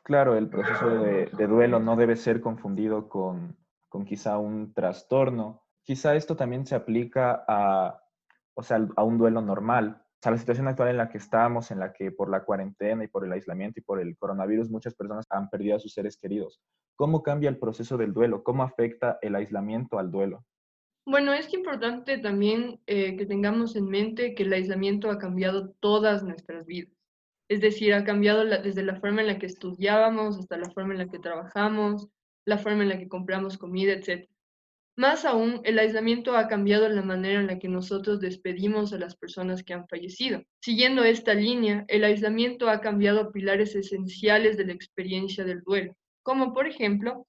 Claro, 0.03 0.37
el 0.37 0.49
proceso 0.49 0.89
de, 0.89 1.47
duelo 1.47 1.79
no 1.79 1.97
debe 1.97 2.17
ser 2.17 2.41
confundido 2.41 3.09
con, 3.09 3.57
con, 3.89 4.05
quizá 4.05 4.39
un 4.39 4.73
trastorno. 4.73 5.63
Quizá 5.83 6.15
esto 6.15 6.37
también 6.37 6.67
se 6.67 6.75
aplica 6.75 7.45
a, 7.47 8.03
o 8.55 8.63
sea, 8.63 8.87
a 8.97 9.05
un 9.05 9.19
duelo 9.19 9.41
normal, 9.41 10.03
o 10.21 10.23
sea, 10.23 10.33
la 10.33 10.39
situación 10.39 10.69
actual 10.69 10.91
en 10.91 10.99
la 10.99 11.09
que 11.09 11.17
estamos, 11.17 11.71
en 11.71 11.79
la 11.79 11.95
que 11.95 12.13
por 12.13 12.29
la 12.29 12.45
cuarentena 12.45 13.05
y 13.05 13.09
por 13.09 13.25
el 13.25 13.33
aislamiento 13.33 13.81
y 13.81 13.83
por 13.83 14.01
el 14.01 14.19
coronavirus 14.19 14.69
muchas 14.69 14.95
personas 14.95 15.25
han 15.31 15.49
perdido 15.49 15.77
a 15.77 15.81
sus 15.81 15.95
seres 15.95 16.19
queridos. 16.19 16.61
¿Cómo 16.95 17.23
cambia 17.23 17.49
el 17.49 17.57
proceso 17.57 17.97
del 17.97 18.13
duelo? 18.13 18.45
¿Cómo 18.45 18.63
afecta 18.63 19.19
el 19.23 19.35
aislamiento 19.35 19.99
al 19.99 20.11
duelo? 20.11 20.45
Bueno, 21.07 21.33
es 21.33 21.51
importante 21.55 22.19
también 22.19 22.83
eh, 22.87 23.17
que 23.17 23.25
tengamos 23.25 23.75
en 23.77 23.87
mente 23.87 24.35
que 24.35 24.43
el 24.43 24.53
aislamiento 24.53 25.11
ha 25.11 25.19
cambiado 25.19 25.71
todas 25.81 26.23
nuestras 26.23 26.67
vidas. 26.67 26.93
Es 27.51 27.61
decir, 27.61 27.93
ha 27.95 28.05
cambiado 28.05 28.45
desde 28.45 28.85
la 28.85 29.01
forma 29.01 29.23
en 29.23 29.27
la 29.27 29.39
que 29.41 29.47
estudiábamos 29.47 30.39
hasta 30.39 30.57
la 30.57 30.71
forma 30.71 30.93
en 30.93 30.99
la 30.99 31.09
que 31.09 31.19
trabajamos, 31.19 32.07
la 32.45 32.59
forma 32.59 32.85
en 32.85 32.91
la 32.91 32.99
que 32.99 33.09
compramos 33.09 33.59
comida, 33.59 33.93
etc. 33.93 34.31
Más 34.97 35.25
aún, 35.25 35.61
el 35.65 35.81
aislamiento 35.81 36.37
ha 36.37 36.47
cambiado 36.47 36.89
la 36.89 37.03
manera 37.03 37.41
en 37.41 37.49
la 37.49 37.59
que 37.59 37.69
nosotros 37.69 38.21
despedimos 38.21 38.93
a 38.93 38.99
las 38.99 39.17
personas 39.17 39.65
que 39.65 39.75
han 39.75 39.89
fallecido. 39.89 40.45
Siguiendo 40.61 41.03
esta 41.03 41.35
línea, 41.35 41.85
el 41.89 42.05
aislamiento 42.05 42.71
ha 42.71 42.81
cambiado 42.81 43.33
pilares 43.33 43.75
esenciales 43.75 44.57
de 44.57 44.67
la 44.67 44.73
experiencia 44.73 45.43
del 45.43 45.63
duelo, 45.63 45.97
como 46.23 46.53
por 46.53 46.69
ejemplo, 46.69 47.27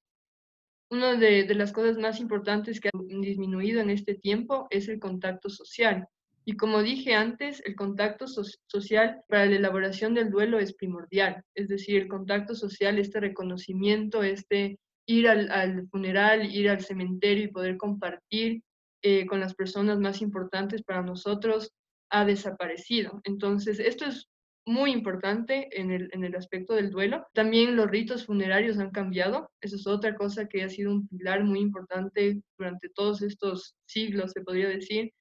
una 0.91 1.15
de, 1.15 1.51
las 1.55 1.71
cosas 1.71 1.97
más 1.97 2.19
importantes 2.19 2.79
que 2.79 2.91
han 2.93 3.21
disminuido 3.21 3.81
en 3.81 3.89
este 3.89 4.13
tiempo 4.13 4.67
es 4.69 4.87
el 4.87 4.99
contacto 4.99 5.49
social. 5.49 6.07
Y 6.43 6.57
como 6.57 6.81
dije 6.81 7.13
antes, 7.13 7.61
el 7.65 7.75
contacto 7.75 8.25
social 8.27 9.21
para 9.27 9.45
la 9.45 9.55
elaboración 9.55 10.13
del 10.13 10.31
duelo 10.31 10.59
es 10.59 10.73
primordial. 10.73 11.43
Es 11.55 11.67
decir, 11.67 12.01
el 12.01 12.07
contacto 12.07 12.55
social, 12.55 12.97
este 12.97 13.19
reconocimiento, 13.19 14.23
este 14.23 14.79
ir 15.05 15.27
al, 15.27 15.87
funeral, 15.89 16.45
ir 16.53 16.69
al 16.69 16.81
cementerio 16.81 17.45
y 17.45 17.51
poder 17.51 17.77
compartir 17.77 18.63
eh, 19.03 19.25
con 19.25 19.39
las 19.39 19.53
personas 19.53 19.99
más 19.99 20.21
importantes 20.21 20.83
para 20.83 21.01
nosotros 21.01 21.71
ha 22.09 22.25
desaparecido. 22.25 23.21
Entonces, 23.23 23.79
esto 23.79 24.05
es 24.05 24.27
muy 24.65 24.91
importante 24.91 25.69
en 25.79 25.91
el, 25.91 26.09
en 26.13 26.23
el 26.23 26.35
aspecto 26.35 26.73
del 26.73 26.91
duelo. 26.91 27.25
También 27.33 27.75
los 27.75 27.89
ritos 27.89 28.25
funerarios 28.25 28.77
han 28.79 28.91
cambiado. 28.91 29.49
Eso 29.59 29.75
es 29.75 29.87
otra 29.87 30.15
cosa 30.15 30.47
que 30.47 30.63
ha 30.63 30.69
sido 30.69 30.91
un 30.91 31.07
pilar 31.07 31.43
muy 31.43 31.59
importante 31.59 32.41
durante 32.57 32.89
todos 32.89 33.21
estos 33.21 33.75
siglos, 33.85 34.31
se 34.31 34.41
podría 34.41 34.69
decir, 34.69 35.11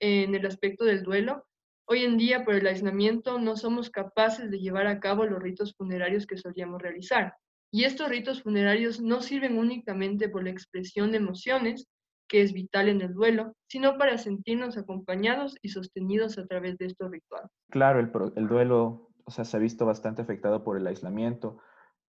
en 0.00 0.34
el 0.34 0.46
aspecto 0.46 0.84
del 0.84 1.02
duelo. 1.02 1.44
Hoy 1.86 2.04
en 2.04 2.18
día, 2.18 2.44
por 2.44 2.54
el 2.54 2.66
aislamiento, 2.66 3.38
no 3.38 3.56
somos 3.56 3.90
capaces 3.90 4.50
de 4.50 4.58
llevar 4.58 4.86
a 4.86 5.00
cabo 5.00 5.24
los 5.24 5.42
ritos 5.42 5.74
funerarios 5.74 6.26
que 6.26 6.36
solíamos 6.36 6.82
realizar. 6.82 7.34
Y 7.70 7.84
estos 7.84 8.08
ritos 8.08 8.42
funerarios 8.42 9.00
no 9.00 9.20
sirven 9.20 9.58
únicamente 9.58 10.28
por 10.28 10.44
la 10.44 10.50
expresión 10.50 11.12
de 11.12 11.18
emociones, 11.18 11.86
que 12.28 12.42
es 12.42 12.52
vital 12.52 12.88
en 12.88 13.00
el 13.00 13.14
duelo, 13.14 13.54
sino 13.68 13.96
para 13.96 14.18
sentirnos 14.18 14.76
acompañados 14.76 15.56
y 15.62 15.70
sostenidos 15.70 16.38
a 16.38 16.46
través 16.46 16.76
de 16.78 16.86
estos 16.86 17.10
rituales. 17.10 17.50
Claro, 17.70 18.00
el, 18.00 18.48
duelo 18.48 19.10
o 19.24 19.30
sea, 19.30 19.44
se 19.44 19.56
ha 19.56 19.60
visto 19.60 19.86
bastante 19.86 20.22
afectado 20.22 20.62
por 20.62 20.76
el 20.76 20.86
aislamiento 20.86 21.58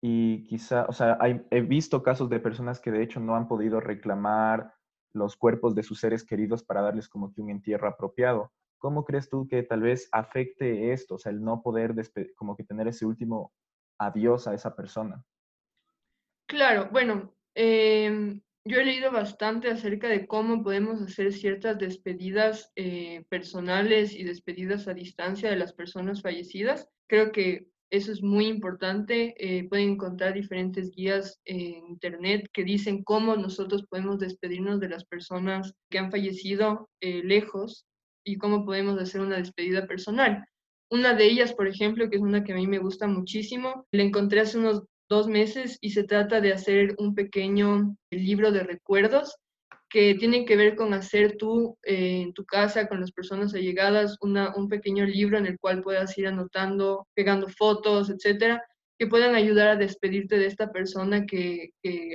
y 0.01 0.46
quizá, 0.46 0.86
o 0.86 0.93
sea, 0.93 1.17
he 1.51 1.62
visto 1.62 2.03
casos 2.03 2.29
de 2.29 2.39
personas 2.39 2.79
que 2.79 2.91
de 2.91 3.03
hecho 3.03 3.19
no 3.19 3.36
han 3.36 3.48
podido 3.48 3.79
reclamar 3.79 4.74
los 5.13 5.36
cuerpos 5.36 5.75
de 5.75 5.84
sus 5.84 6.00
seres 6.00 6.24
queridos 6.24 6.63
para 6.63 6.82
darles 6.82 7.10
como 7.10 7.34
que 7.34 7.42
un 7.42 7.50
entierro 7.50 7.88
apropiado. 7.88 8.51
¿Cómo 8.78 9.04
crees 9.04 9.30
tú 9.30 9.48
que 9.48 9.63
tal 9.63 9.82
vez 9.82 10.08
afecte 10.12 10.94
esto, 10.94 11.16
o 11.16 11.18
sea, 11.18 11.32
el 11.32 11.44
no 11.44 11.62
poder 11.62 11.94
como 12.36 12.56
que 12.56 12.63
tener 12.63 12.88
ese 12.88 13.06
último 13.06 13.51
adiós 13.98 14.48
a 14.48 14.54
esa 14.54 14.75
persona? 14.75 15.24
Claro, 16.46 16.89
bueno, 16.92 17.36
em, 17.54 18.42
yo 18.66 18.80
he 18.80 18.86
leído 18.86 19.12
bastante 19.12 19.70
acerca 19.70 20.08
de 20.08 20.25
cómo 20.25 20.63
podemos 20.63 21.01
hacer 21.01 21.34
ciertas 21.34 21.78
despedidas 21.78 22.72
eh, 22.75 23.25
personales 23.30 24.13
y 24.13 24.24
despedidas 24.24 24.88
a 24.88 24.94
distancia 24.94 25.50
de 25.50 25.58
las 25.58 25.74
personas 25.74 26.22
fallecidas. 26.22 26.89
Creo 27.08 27.32
que 27.32 27.68
eso 27.91 28.12
es 28.12 28.22
muy 28.22 28.48
importante. 28.48 29.36
Eh, 29.38 29.67
pueden 29.67 29.91
encontrar 29.91 30.34
diferentes 30.34 30.91
guías 30.91 31.39
en 31.46 31.88
Internet 31.88 32.50
que 32.53 32.63
dicen 32.63 33.03
cómo 33.03 33.36
nosotros 33.36 33.86
podemos 33.89 34.19
despedirnos 34.19 34.79
de 34.79 34.89
las 34.89 35.05
personas 35.05 35.74
que 35.89 36.00
han 36.00 36.12
fallecido 36.12 36.89
eh, 37.01 37.22
lejos 37.24 37.86
y 38.24 38.38
cómo 38.38 38.65
podemos 38.65 39.00
hacer 39.00 39.22
una 39.22 39.38
despedida 39.38 39.88
personal. 39.88 40.46
Una 40.91 41.13
de 41.13 41.25
ellas, 41.25 41.53
por 41.53 41.67
ejemplo, 41.67 42.10
que 42.10 42.17
es 42.17 42.22
una 42.22 42.43
que 42.43 42.53
a 42.53 42.55
mí 42.55 42.67
me 42.67 42.79
gusta 42.79 43.08
muchísimo, 43.08 43.86
la 43.91 44.03
encontré 44.03 44.41
hace 44.41 44.58
unos 44.58 44.84
dos 45.10 45.27
meses 45.27 45.77
y 45.81 45.91
se 45.91 46.03
trata 46.03 46.41
de 46.41 46.53
hacer 46.53 46.96
un 47.00 47.15
pequeño 47.15 47.96
libro 48.12 48.51
de 48.51 48.63
recuerdos 48.63 49.36
que 49.89 50.15
tienen 50.15 50.46
que 50.46 50.55
ver 50.55 50.75
con 50.75 50.93
hacer 50.93 51.38
tú 51.38 51.77
eh, 51.84 52.22
en 52.22 52.34
tu 52.34 52.46
casa 52.46 52.88
con 52.88 53.00
las 53.01 53.12
personas 53.12 53.53
allegadas 53.53 54.17
una, 54.22 54.55
un 54.55 54.69
pequeño 54.69 55.05
libro 55.05 55.38
en 55.38 55.48
el 55.48 55.60
cual 55.60 55.81
puedas 55.81 56.17
ir 56.17 56.27
anotando, 56.27 57.08
pegando 57.15 57.48
fotos, 57.50 58.10
etcétera, 58.10 58.63
que 59.00 59.08
puedan 59.08 59.34
ayudar 59.34 59.69
a 59.69 59.75
despedirte 59.77 60.38
de 60.38 60.46
esta 60.46 60.72
persona 60.72 61.25
que, 61.25 61.72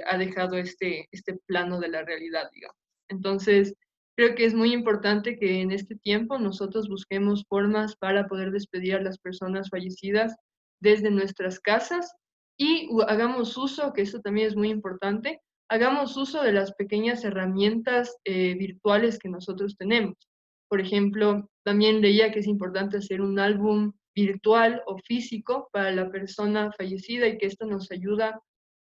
ha 0.06 0.18
dejado 0.18 0.56
este, 0.56 1.08
este 1.10 1.38
plano 1.46 1.80
de 1.80 1.88
la 1.88 2.02
realidad, 2.02 2.48
digamos. 2.52 2.76
Entonces, 3.08 3.74
creo 4.16 4.34
que 4.34 4.44
es 4.44 4.54
muy 4.54 4.72
importante 4.72 5.38
que 5.38 5.62
en 5.62 5.72
este 5.72 5.96
tiempo 5.96 6.38
nosotros 6.38 6.88
busquemos 6.88 7.44
formas 7.48 7.96
para 7.96 8.28
poder 8.28 8.50
despedir 8.50 8.96
a 8.96 9.02
las 9.02 9.18
personas 9.18 9.70
fallecidas 9.70 10.36
desde 10.80 11.10
nuestras 11.10 11.58
casas 11.58 12.14
y 12.58 12.88
hagamos 13.08 13.56
uso, 13.56 13.92
que 13.92 14.02
eso 14.02 14.20
también 14.20 14.48
es 14.48 14.56
muy 14.56 14.70
importante, 14.70 15.40
hagamos 15.68 16.16
uso 16.16 16.42
de 16.42 16.52
las 16.52 16.72
pequeñas 16.74 17.24
herramientas 17.24 18.16
eh, 18.24 18.54
virtuales 18.54 19.18
que 19.18 19.28
nosotros 19.28 19.76
tenemos. 19.76 20.16
Por 20.68 20.80
ejemplo, 20.80 21.48
también 21.64 22.00
leía 22.00 22.32
que 22.32 22.40
es 22.40 22.46
importante 22.46 22.98
hacer 22.98 23.20
un 23.20 23.38
álbum 23.38 23.92
virtual 24.14 24.82
o 24.86 24.98
físico 24.98 25.68
para 25.72 25.90
la 25.90 26.10
persona 26.10 26.72
fallecida 26.72 27.26
y 27.26 27.38
que 27.38 27.46
esto 27.46 27.66
nos 27.66 27.90
ayuda 27.90 28.40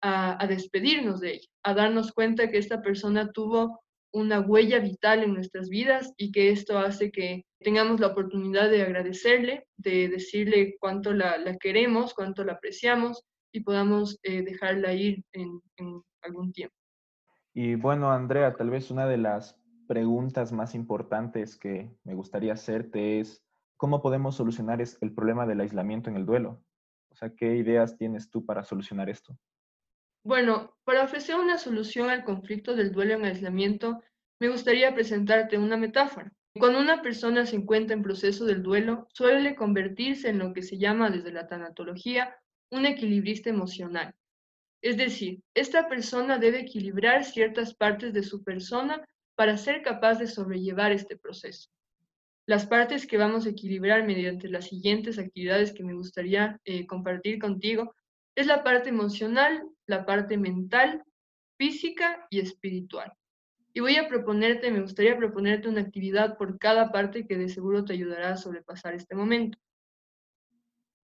a, 0.02 0.46
despedirnos 0.48 1.22
de 1.22 1.36
ella, 1.36 1.48
a 1.64 1.74
darnos 1.74 2.12
cuenta 2.12 2.52
que 2.52 2.58
esta 2.58 2.82
persona 2.82 3.32
tuvo 3.32 3.80
una 4.12 4.42
huella 4.42 4.80
vital 4.80 5.24
en 5.24 5.34
nuestras 5.34 5.70
vidas 5.70 6.14
y 6.18 6.32
que 6.34 6.50
esto 6.50 6.78
hace 6.78 7.10
que 7.10 7.46
tengamos 7.60 8.02
la 8.02 8.08
oportunidad 8.08 8.70
de 8.70 8.82
agradecerle, 8.82 9.66
de 9.78 10.10
decirle 10.10 10.76
cuánto 10.80 11.14
la, 11.14 11.38
la 11.38 11.58
queremos, 11.58 12.14
cuánto 12.14 12.44
la 12.44 12.54
apreciamos 12.54 13.24
y 13.54 13.62
podamos 13.62 14.20
eh, 14.24 14.42
dejarla 14.42 14.94
ir 14.94 15.24
en, 15.32 15.62
algún 16.24 16.52
tiempo. 16.52 16.76
Y 17.54 17.76
bueno, 17.76 18.12
Andrea, 18.12 18.56
tal 18.56 18.70
vez 18.70 18.90
una 18.90 19.06
de 19.06 19.18
las 19.18 19.60
preguntas 19.88 20.52
más 20.52 20.76
importantes 20.76 21.56
que 21.56 21.92
me 22.04 22.16
gustaría 22.16 22.54
hacerte 22.54 23.20
es, 23.20 23.44
¿cómo 23.78 24.02
podemos 24.02 24.36
solucionar 24.36 24.82
el 24.82 25.14
problema 25.14 25.46
del 25.46 25.62
aislamiento 25.62 26.10
en 26.10 26.16
el 26.16 26.26
duelo? 26.26 26.64
O 27.12 27.16
sea, 27.16 27.30
¿qué 27.36 27.56
ideas 27.56 27.96
tienes 27.96 28.32
tú 28.32 28.46
para 28.46 28.64
solucionar 28.64 29.10
esto? 29.10 29.38
Bueno, 30.26 30.74
para 30.84 31.04
ofrecer 31.04 31.36
una 31.36 31.58
solución 31.58 32.10
al 32.10 32.24
conflicto 32.24 32.76
del 32.76 32.92
duelo 32.92 33.16
en 33.16 33.26
aislamiento, 33.26 34.02
me 34.40 34.50
gustaría 34.50 34.94
presentarte 34.94 35.58
una 35.58 35.78
metáfora. 35.78 36.32
Cuando 36.58 36.80
una 36.80 37.02
persona 37.02 37.46
se 37.46 37.56
encuentra 37.56 37.96
en 37.96 38.04
proceso 38.04 38.46
del 38.46 38.64
duelo, 38.64 39.08
suele 39.14 39.56
convertirse 39.56 40.30
en 40.30 40.40
lo 40.40 40.54
que 40.54 40.62
se 40.62 40.78
llama 40.78 41.10
desde 41.10 41.32
la 41.32 41.48
tanatología 41.48 42.36
un 42.72 42.86
equilibrista 42.86 43.50
emocional. 43.50 44.16
Es 44.84 44.98
decir, 44.98 45.42
esta 45.54 45.88
persona 45.88 46.38
debe 46.38 46.60
equilibrar 46.60 47.24
ciertas 47.24 47.74
partes 47.74 48.12
de 48.14 48.22
su 48.22 48.44
persona 48.44 49.02
para 49.34 49.56
ser 49.56 49.82
capaz 49.82 50.16
de 50.20 50.28
sobrellevar 50.28 50.92
este 50.92 51.18
proceso. 51.18 51.70
Las 52.46 52.68
partes 52.68 53.08
que 53.08 53.18
vamos 53.18 53.46
a 53.46 53.50
equilibrar 53.52 54.06
mediante 54.06 54.50
las 54.50 54.68
siguientes 54.68 55.18
actividades 55.18 55.72
que 55.72 55.86
me 55.86 55.94
gustaría 55.94 56.60
eh, 56.66 56.86
compartir 56.86 57.40
contigo 57.40 57.96
es 58.36 58.46
la 58.46 58.62
parte 58.62 58.90
emocional, 58.90 59.64
la 59.88 60.06
parte 60.06 60.38
mental, 60.38 61.02
física 61.58 62.28
y 62.30 62.42
espiritual. 62.42 63.14
Y 63.74 63.80
voy 63.80 63.96
a 63.96 64.10
proponerte, 64.10 64.70
me 64.70 64.82
gustaría 64.82 65.16
proponerte 65.16 65.70
una 65.70 65.80
actividad 65.80 66.38
por 66.38 66.60
cada 66.60 66.92
parte 66.92 67.26
que 67.26 67.38
de 67.38 67.48
seguro 67.48 67.86
te 67.86 67.94
ayudará 67.94 68.34
a 68.34 68.38
sobrepasar 68.38 68.96
este 68.96 69.16
momento. 69.16 69.58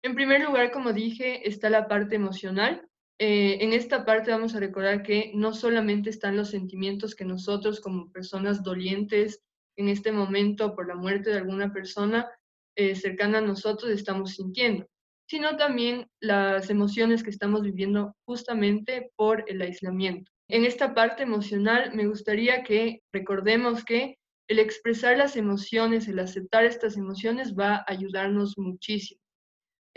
En 0.03 0.17
primer 0.17 0.43
lugar, 0.43 0.73
como 0.73 0.93
dije, 0.93 1.49
está 1.49 1.71
la 1.71 1.87
parte 1.87 2.17
emocional. 2.17 2.88
Eh, 3.21 3.59
en 3.65 3.73
esta 3.73 4.05
parte 4.05 4.31
vamos 4.31 4.55
a 4.55 4.61
recordar 4.61 5.03
que 5.03 5.33
no 5.35 5.53
solamente 5.53 6.09
están 6.09 6.37
los 6.37 6.51
sentimientos 6.51 7.17
que 7.17 7.25
nosotros 7.25 7.81
como 7.81 8.13
personas 8.13 8.63
dolientes 8.63 9.43
en 9.77 9.89
este 9.89 10.13
momento 10.13 10.75
por 10.75 10.87
la 10.87 10.95
muerte 10.95 11.31
de 11.31 11.39
alguna 11.39 11.73
persona 11.73 12.29
eh, 12.77 12.95
cercana 12.95 13.39
a 13.39 13.41
nosotros 13.41 13.91
estamos 13.91 14.35
sintiendo, 14.35 14.87
sino 15.29 15.57
también 15.57 16.07
las 16.21 16.71
emociones 16.71 17.25
que 17.25 17.31
estamos 17.31 17.63
viviendo 17.63 18.15
justamente 18.25 19.11
por 19.17 19.45
el 19.49 19.63
aislamiento. 19.63 20.31
En 20.49 20.65
esta 20.65 20.95
parte 20.95 21.25
emocional 21.25 21.93
me 21.95 22.07
gustaría 22.07 22.63
que 22.63 23.03
recordemos 23.13 23.85
que 23.85 24.17
el 24.49 24.61
expresar 24.61 25.19
las 25.19 25.37
emociones, 25.37 26.07
el 26.07 26.21
aceptar 26.21 26.65
estas 26.65 26.97
emociones 26.97 27.55
va 27.55 27.77
a 27.77 27.85
ayudarnos 27.89 28.57
muchísimo. 28.57 29.21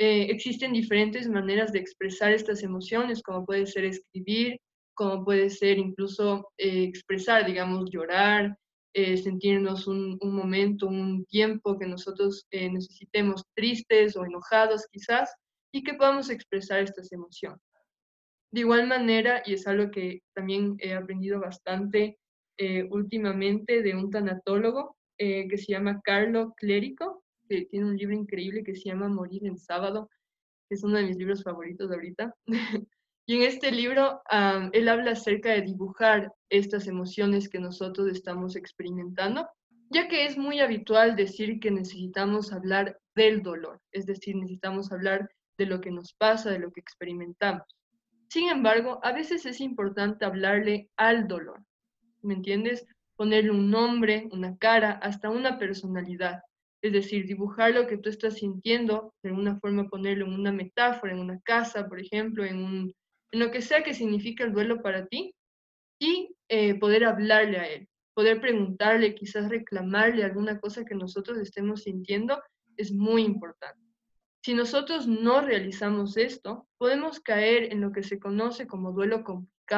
Eh, 0.04 0.32
existen 0.32 0.74
diferentes 0.74 1.30
maneras 1.30 1.72
de 1.72 1.78
expresar 1.78 2.32
estas 2.32 2.64
emociones, 2.64 3.22
como 3.22 3.46
puede 3.46 3.68
ser 3.68 3.86
escribir, 3.86 4.60
como 4.96 5.24
puede 5.24 5.52
ser 5.52 5.78
incluso 5.78 6.50
eh, 6.58 6.86
expresar, 6.86 7.46
digamos, 7.46 7.88
llorar, 7.92 8.58
eh, 8.96 9.16
sentirnos 9.18 9.86
un, 9.86 10.18
un, 10.20 10.36
momento, 10.36 10.88
un 10.88 11.24
tiempo 11.26 11.78
que 11.78 11.86
nosotros 11.86 12.48
necesitemos 12.52 13.44
tristes 13.56 14.18
o 14.18 14.26
enojados 14.26 14.88
quizás, 14.92 15.32
y 15.72 15.84
que 15.84 15.94
podamos 15.94 16.32
expresar 16.32 16.80
estas 16.80 17.12
emociones. 17.12 17.62
De 18.52 18.62
igual 18.62 18.88
manera, 18.88 19.44
y 19.46 19.54
es 19.54 19.68
algo 19.68 19.92
que 19.92 20.24
también 20.34 20.78
he 20.80 20.96
aprendido 20.96 21.40
bastante 21.40 22.18
últimamente 22.90 23.84
de 23.84 23.96
un 23.96 24.10
tanatólogo 24.10 24.98
que 25.18 25.58
se 25.58 25.72
llama 25.72 26.02
Carlo 26.04 26.56
Clérico, 26.58 27.21
tiene 27.70 27.86
un 27.86 27.98
libro 27.98 28.16
increíble 28.16 28.64
que 28.64 28.76
se 28.76 28.90
llama 28.90 29.08
Morir 29.10 29.46
en 29.46 29.58
sábado. 29.58 30.10
que 30.68 30.76
es 30.76 30.84
uno 30.84 30.98
de 30.98 31.06
mis 31.06 31.18
libros 31.18 31.44
favoritos 31.44 31.92
ahorita. 31.92 32.34
y 33.26 33.36
en 33.36 33.44
este 33.44 33.72
libro 33.72 34.22
él 34.74 34.90
habla 34.90 35.12
acerca 35.12 35.52
de 35.52 35.62
dibujar 35.62 36.34
estas 36.50 36.88
emociones 36.88 37.50
que 37.50 37.60
nosotros 37.60 38.08
estamos 38.08 38.56
experimentando, 38.56 39.48
ya 39.90 40.08
que 40.08 40.26
es 40.26 40.38
muy 40.38 40.60
habitual 40.60 41.16
decir 41.16 41.60
que 41.60 41.72
necesitamos 41.72 42.54
hablar 42.54 42.98
del 43.16 43.42
dolor, 43.42 43.82
es 43.92 44.06
decir, 44.06 44.36
necesitamos 44.36 44.92
hablar 44.92 45.30
de 45.58 45.66
lo 45.66 45.82
que 45.82 45.92
nos 45.92 46.14
pasa, 46.14 46.50
de 46.50 46.60
lo 46.60 46.72
que 46.72 46.80
experimentamos. 46.80 47.64
Sin 48.30 48.50
embargo, 48.50 49.00
a 49.04 49.12
veces 49.12 49.46
es 49.46 49.60
importante 49.60 50.24
hablarle 50.24 50.90
al 50.96 51.28
dolor, 51.28 51.62
¿me 52.22 52.34
entiendes? 52.34 52.86
Ponerle 53.18 53.52
un 53.52 53.70
nombre, 53.70 54.30
una 54.32 54.58
cara, 54.58 54.94
hasta 54.94 55.30
una 55.30 55.60
personalidad. 55.60 56.42
Es 56.82 56.94
decir, 56.94 57.28
dibujar 57.28 57.74
lo 57.74 57.88
que 57.88 57.98
tú 57.98 58.10
estás 58.10 58.36
sintiendo, 58.36 59.14
de 59.24 59.30
alguna 59.30 59.60
forma 59.60 59.90
ponerlo 59.90 60.26
en 60.26 60.34
una 60.34 60.52
metáfora, 60.52 61.14
en 61.14 61.20
una 61.20 61.40
casa, 61.42 61.88
por 61.88 62.00
ejemplo, 62.00 62.44
en, 62.44 62.58
un, 62.58 62.94
en 63.32 63.40
lo 63.40 63.52
que 63.52 63.62
sea 63.62 63.84
que 63.84 63.94
significa 63.94 64.44
el 64.44 64.54
duelo 64.54 64.82
para 64.82 65.06
ti, 65.06 65.34
y 66.00 66.36
eh, 66.50 66.80
poder 66.80 67.06
hablarle 67.06 67.58
a 67.60 67.68
él, 67.68 67.88
poder 68.16 68.42
preguntarle, 68.42 69.14
quizás 69.14 69.50
reclamarle 69.50 70.24
alguna 70.24 70.60
cosa 70.60 70.84
que 70.84 70.96
nosotros 70.96 71.38
estemos 71.38 71.84
sintiendo, 71.84 72.42
es 72.76 72.92
muy 72.92 73.24
importante. 73.24 73.80
Si 74.44 74.56
nosotros 74.56 75.08
no 75.08 75.42
realizamos 75.42 76.18
esto, 76.18 76.68
podemos 76.80 77.20
caer 77.20 77.72
en 77.72 77.82
lo 77.82 77.92
que 77.92 78.02
se 78.02 78.20
conoce 78.20 78.66
como 78.66 78.92
duelo 78.92 79.24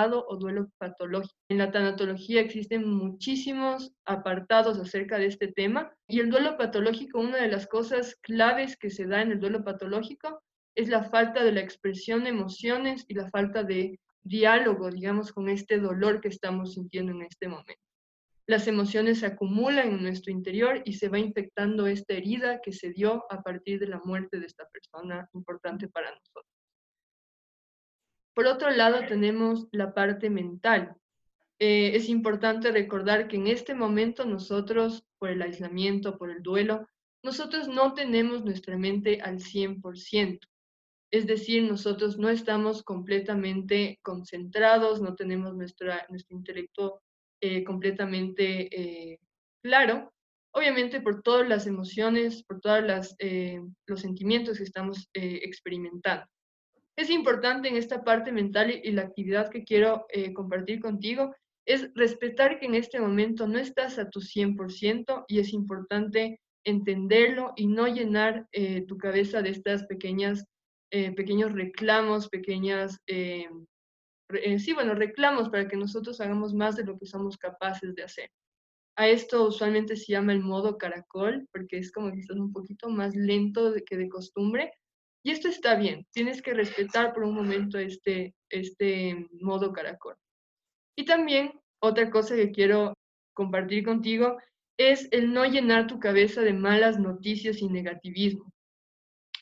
o 0.02 0.38
duelo 0.38 0.70
patológico. 0.78 1.36
En 1.50 1.60
la 1.60 1.72
tanatología 1.72 2.42
existen 2.42 2.88
muchísimos 2.90 3.94
apartados 4.06 4.80
acerca 4.80 5.18
de 5.18 5.28
este 5.28 5.48
tema 5.48 5.94
y 6.08 6.20
el 6.20 6.30
duelo 6.30 6.58
patológico, 6.58 7.20
una 7.20 7.38
de 7.38 7.50
las 7.50 7.68
cosas 7.68 8.16
claves 8.22 8.78
que 8.78 8.90
se 8.90 9.06
da 9.06 9.22
en 9.22 9.32
el 9.32 9.40
duelo 9.40 9.64
patológico 9.64 10.42
es 10.76 10.90
la 10.90 11.04
falta 11.04 11.44
de 11.44 11.52
la 11.52 11.62
expresión 11.62 12.24
de 12.24 12.32
emociones 12.32 13.06
y 13.08 13.14
la 13.14 13.30
falta 13.30 13.64
de 13.64 14.00
diálogo, 14.24 14.90
digamos, 14.90 15.32
con 15.32 15.50
este 15.50 15.78
dolor 15.80 16.22
que 16.22 16.30
estamos 16.30 16.74
sintiendo 16.74 17.12
en 17.12 17.22
este 17.22 17.48
momento 17.48 17.84
las 18.46 18.68
emociones 18.68 19.20
se 19.20 19.26
acumulan 19.26 19.90
en 19.90 20.04
nuestro 20.04 20.32
interior 20.32 20.82
y 20.86 20.94
se 20.94 21.08
va 21.08 21.18
infectando 21.18 21.88
esta 21.88 22.14
herida 22.14 22.60
que 22.62 22.74
se 22.74 22.92
dio 22.92 23.26
a 23.32 23.42
partir 23.42 23.80
de 23.80 23.88
la 23.88 24.02
muerte 24.04 24.40
de 24.40 24.48
esta 24.48 24.68
persona 24.68 25.30
importante 25.34 25.88
para 25.88 26.12
nosotros. 26.12 26.53
Por 28.34 28.48
otro 28.48 28.70
lado, 28.72 29.06
tenemos 29.08 29.68
la 29.72 29.94
parte 29.94 30.30
mental. 30.30 30.96
Eh, 31.60 31.96
es 31.96 32.10
importante 32.10 32.72
recordar 32.72 33.28
que 33.28 33.38
en 33.38 33.48
este 33.48 33.74
momento 33.76 34.26
nosotros, 34.26 35.04
por 35.20 35.30
el 35.30 35.42
aislamiento, 35.42 36.18
por 36.18 36.32
el 36.32 36.42
duelo, 36.42 36.88
nosotros 37.24 37.68
no 37.68 37.94
tenemos 37.94 38.44
nuestra 38.44 38.78
mente 38.78 39.22
al 39.22 39.40
100%. 39.40 40.40
Es 41.14 41.28
decir, 41.28 41.64
nosotros 41.64 42.18
no 42.18 42.30
estamos 42.30 42.82
completamente 42.82 44.00
concentrados, 44.02 45.00
no 45.00 45.16
tenemos 45.16 45.56
nuestro 45.56 45.94
intelecto 46.30 47.04
eh, 47.40 47.64
completamente 47.64 48.68
eh, 48.72 49.20
claro, 49.62 50.12
obviamente 50.54 51.02
por 51.02 51.22
todas 51.22 51.48
las 51.48 51.68
emociones, 51.68 52.44
por 52.44 52.62
todos 52.62 53.16
eh, 53.20 53.62
los 53.86 54.02
sentimientos 54.02 54.58
que 54.58 54.64
estamos 54.64 55.08
experimentando. 55.14 56.26
Es 56.96 57.10
importante 57.10 57.68
en 57.68 57.76
esta 57.76 58.04
parte 58.04 58.32
mental 58.32 58.72
y, 58.72 58.92
la 58.92 59.04
actividad 59.04 59.50
que 59.50 59.64
quiero 59.64 60.06
compartir 60.34 60.80
contigo 60.80 61.36
es 61.66 61.90
respetar 61.96 62.60
que 62.60 62.68
en 62.68 62.76
este 62.76 63.00
momento 63.00 63.48
no 63.48 63.58
estás 63.58 63.98
a 63.98 64.10
tu 64.10 64.20
100% 64.20 65.26
y 65.28 65.40
es 65.40 65.54
importante 65.54 66.40
entenderlo 66.66 67.54
y 67.56 67.68
no 67.68 67.88
llenar 67.88 68.48
tu 68.88 68.98
cabeza 68.98 69.42
de 69.42 69.50
estas 69.50 69.86
pequeñas, 69.86 70.46
pequeños 70.92 71.52
reclamos, 71.54 72.30
pequeñas 72.30 73.00
eh, 74.42 74.60
sí, 74.60 74.74
bueno, 74.74 74.96
reclamos 74.96 75.50
para 75.50 75.68
que 75.68 75.78
nosotros 75.78 76.20
hagamos 76.22 76.54
más 76.54 76.76
de 76.76 76.86
lo 76.86 76.98
que 76.98 77.06
somos 77.06 77.38
capaces 77.38 77.94
de 77.96 78.04
hacer. 78.04 78.32
A 78.96 79.08
esto 79.08 79.48
usualmente 79.48 79.96
se 79.96 80.12
llama 80.12 80.34
el 80.34 80.42
modo 80.42 80.78
caracol, 80.78 81.48
porque 81.52 81.80
es 81.80 81.92
como 81.92 82.12
que 82.12 82.20
estás 82.20 82.38
un 82.38 82.54
poquito 82.54 82.90
más 82.90 83.16
lento 83.16 83.74
que 83.86 83.98
de 83.98 84.10
costumbre. 84.10 84.72
Y 85.24 85.32
esto 85.32 85.48
está 85.48 85.76
bien, 85.76 86.06
tienes 86.12 86.42
que 86.42 86.54
respetar 86.54 87.14
por 87.14 87.24
un 87.24 87.34
momento 87.34 87.78
este, 87.80 88.36
este 88.50 89.28
modo 89.40 89.72
caracol. 89.72 90.16
Y 90.98 91.06
también 91.06 91.60
otra 91.82 92.10
cosa 92.10 92.36
que 92.36 92.52
quiero 92.52 92.94
compartir 93.34 93.86
contigo 93.86 94.38
es 94.78 95.08
el 95.12 95.34
no 95.34 95.46
llenar 95.46 95.88
tu 95.88 96.00
cabeza 96.00 96.42
de 96.42 96.54
malas 96.54 97.00
noticias 97.00 97.62
y 97.62 97.70
negativismo. 97.70 98.52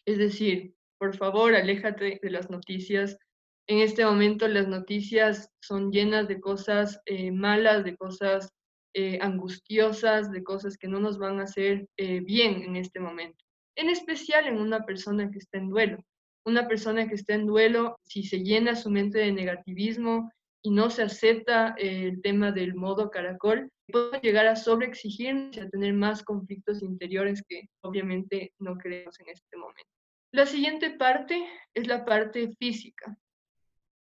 Es 0.06 0.17
decir, 0.17 0.74
por 1.00 1.15
favor, 1.17 1.56
aléjate 1.56 2.20
de 2.22 2.30
las 2.30 2.50
noticias 2.50 3.17
en 3.72 3.80
este 3.80 4.04
momento 4.06 4.50
las 4.50 4.67
noticias 4.67 5.50
son 5.62 5.91
llenas 5.91 6.28
de 6.28 6.41
cosas 6.41 7.00
eh, 7.06 7.32
malas, 7.32 7.86
de 7.86 7.96
cosas 7.96 8.50
eh, 8.94 9.17
angustiosas, 9.22 10.30
de 10.30 10.44
cosas 10.44 10.78
que 10.78 10.89
no 10.89 11.00
nos 11.00 11.17
van 11.17 11.39
a 11.39 11.44
hacer 11.44 11.88
eh, 11.96 12.20
bien 12.20 12.63
en 12.63 12.76
este 12.76 13.00
momento. 13.00 13.46
En 13.82 13.89
especial 13.89 14.46
en 14.46 14.60
una 14.60 14.86
persona 14.86 15.32
que 15.32 15.39
está 15.39 15.58
en 15.58 15.70
duelo. 15.70 16.06
Una 16.46 16.67
persona 16.67 17.08
que 17.08 17.15
está 17.15 17.34
en 17.34 17.48
duelo, 17.48 17.98
si 18.04 18.22
se 18.22 18.44
llena 18.44 18.76
su 18.76 18.91
mente 18.91 19.17
de 19.17 19.32
negativismo 19.32 20.32
y 20.62 20.70
no 20.70 20.91
se 20.91 21.02
acepta 21.02 21.74
el 21.80 22.22
tema 22.22 22.52
del 22.52 22.76
modo 22.76 23.10
caracol, 23.10 23.72
puede 23.91 24.20
llegar 24.22 24.46
a 24.46 24.56
sobreexigirnos 24.56 25.58
y 25.58 25.62
a 25.62 25.70
tener 25.70 25.94
más 25.94 26.22
conflictos 26.22 26.84
interiores 26.84 27.41
que 27.50 27.70
obviamente 27.82 28.54
no 28.60 28.78
queremos 28.78 29.20
en 29.20 29.30
este 29.30 29.58
momento. 29.58 29.89
La 30.32 30.46
siguiente 30.46 30.91
parte 30.91 31.44
es 31.74 31.88
la 31.88 32.06
parte 32.06 32.52
física. 32.60 33.17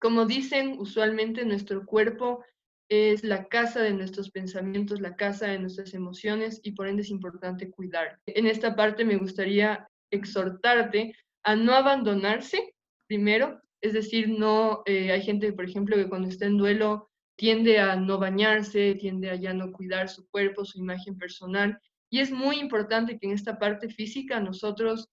Como 0.00 0.24
dicen, 0.24 0.76
usualmente 0.78 1.44
nuestro 1.44 1.84
cuerpo 1.84 2.42
es 2.88 3.22
la 3.22 3.48
casa 3.48 3.82
de 3.82 3.92
nuestros 3.92 4.30
pensamientos, 4.30 5.00
la 5.00 5.16
casa 5.16 5.46
de 5.46 5.58
nuestras 5.58 5.92
emociones 5.94 6.60
y 6.62 6.72
por 6.72 6.88
ende 6.88 7.02
es 7.02 7.10
importante 7.10 7.70
cuidar. 7.70 8.18
En 8.26 8.46
esta 8.46 8.74
parte 8.74 9.04
me 9.04 9.16
gustaría 9.16 9.88
exhortarte 10.10 11.14
a 11.42 11.54
no 11.54 11.74
abandonarse 11.74 12.74
primero, 13.06 13.60
es 13.80 13.92
decir, 13.92 14.28
no 14.28 14.82
eh, 14.86 15.12
hay 15.12 15.22
gente, 15.22 15.52
por 15.52 15.64
ejemplo, 15.64 15.96
que 15.96 16.08
cuando 16.08 16.28
está 16.28 16.46
en 16.46 16.56
duelo 16.56 17.10
tiende 17.36 17.78
a 17.78 17.94
no 17.94 18.18
bañarse, 18.18 18.96
tiende 18.96 19.30
a 19.30 19.36
ya 19.36 19.52
no 19.52 19.72
cuidar 19.72 20.08
su 20.08 20.26
cuerpo, 20.28 20.64
su 20.64 20.78
imagen 20.78 21.16
personal. 21.16 21.78
Y 22.10 22.20
es 22.20 22.32
muy 22.32 22.58
importante 22.58 23.18
que 23.18 23.26
en 23.26 23.32
esta 23.32 23.58
parte 23.58 23.88
física 23.88 24.40
nosotros 24.40 25.08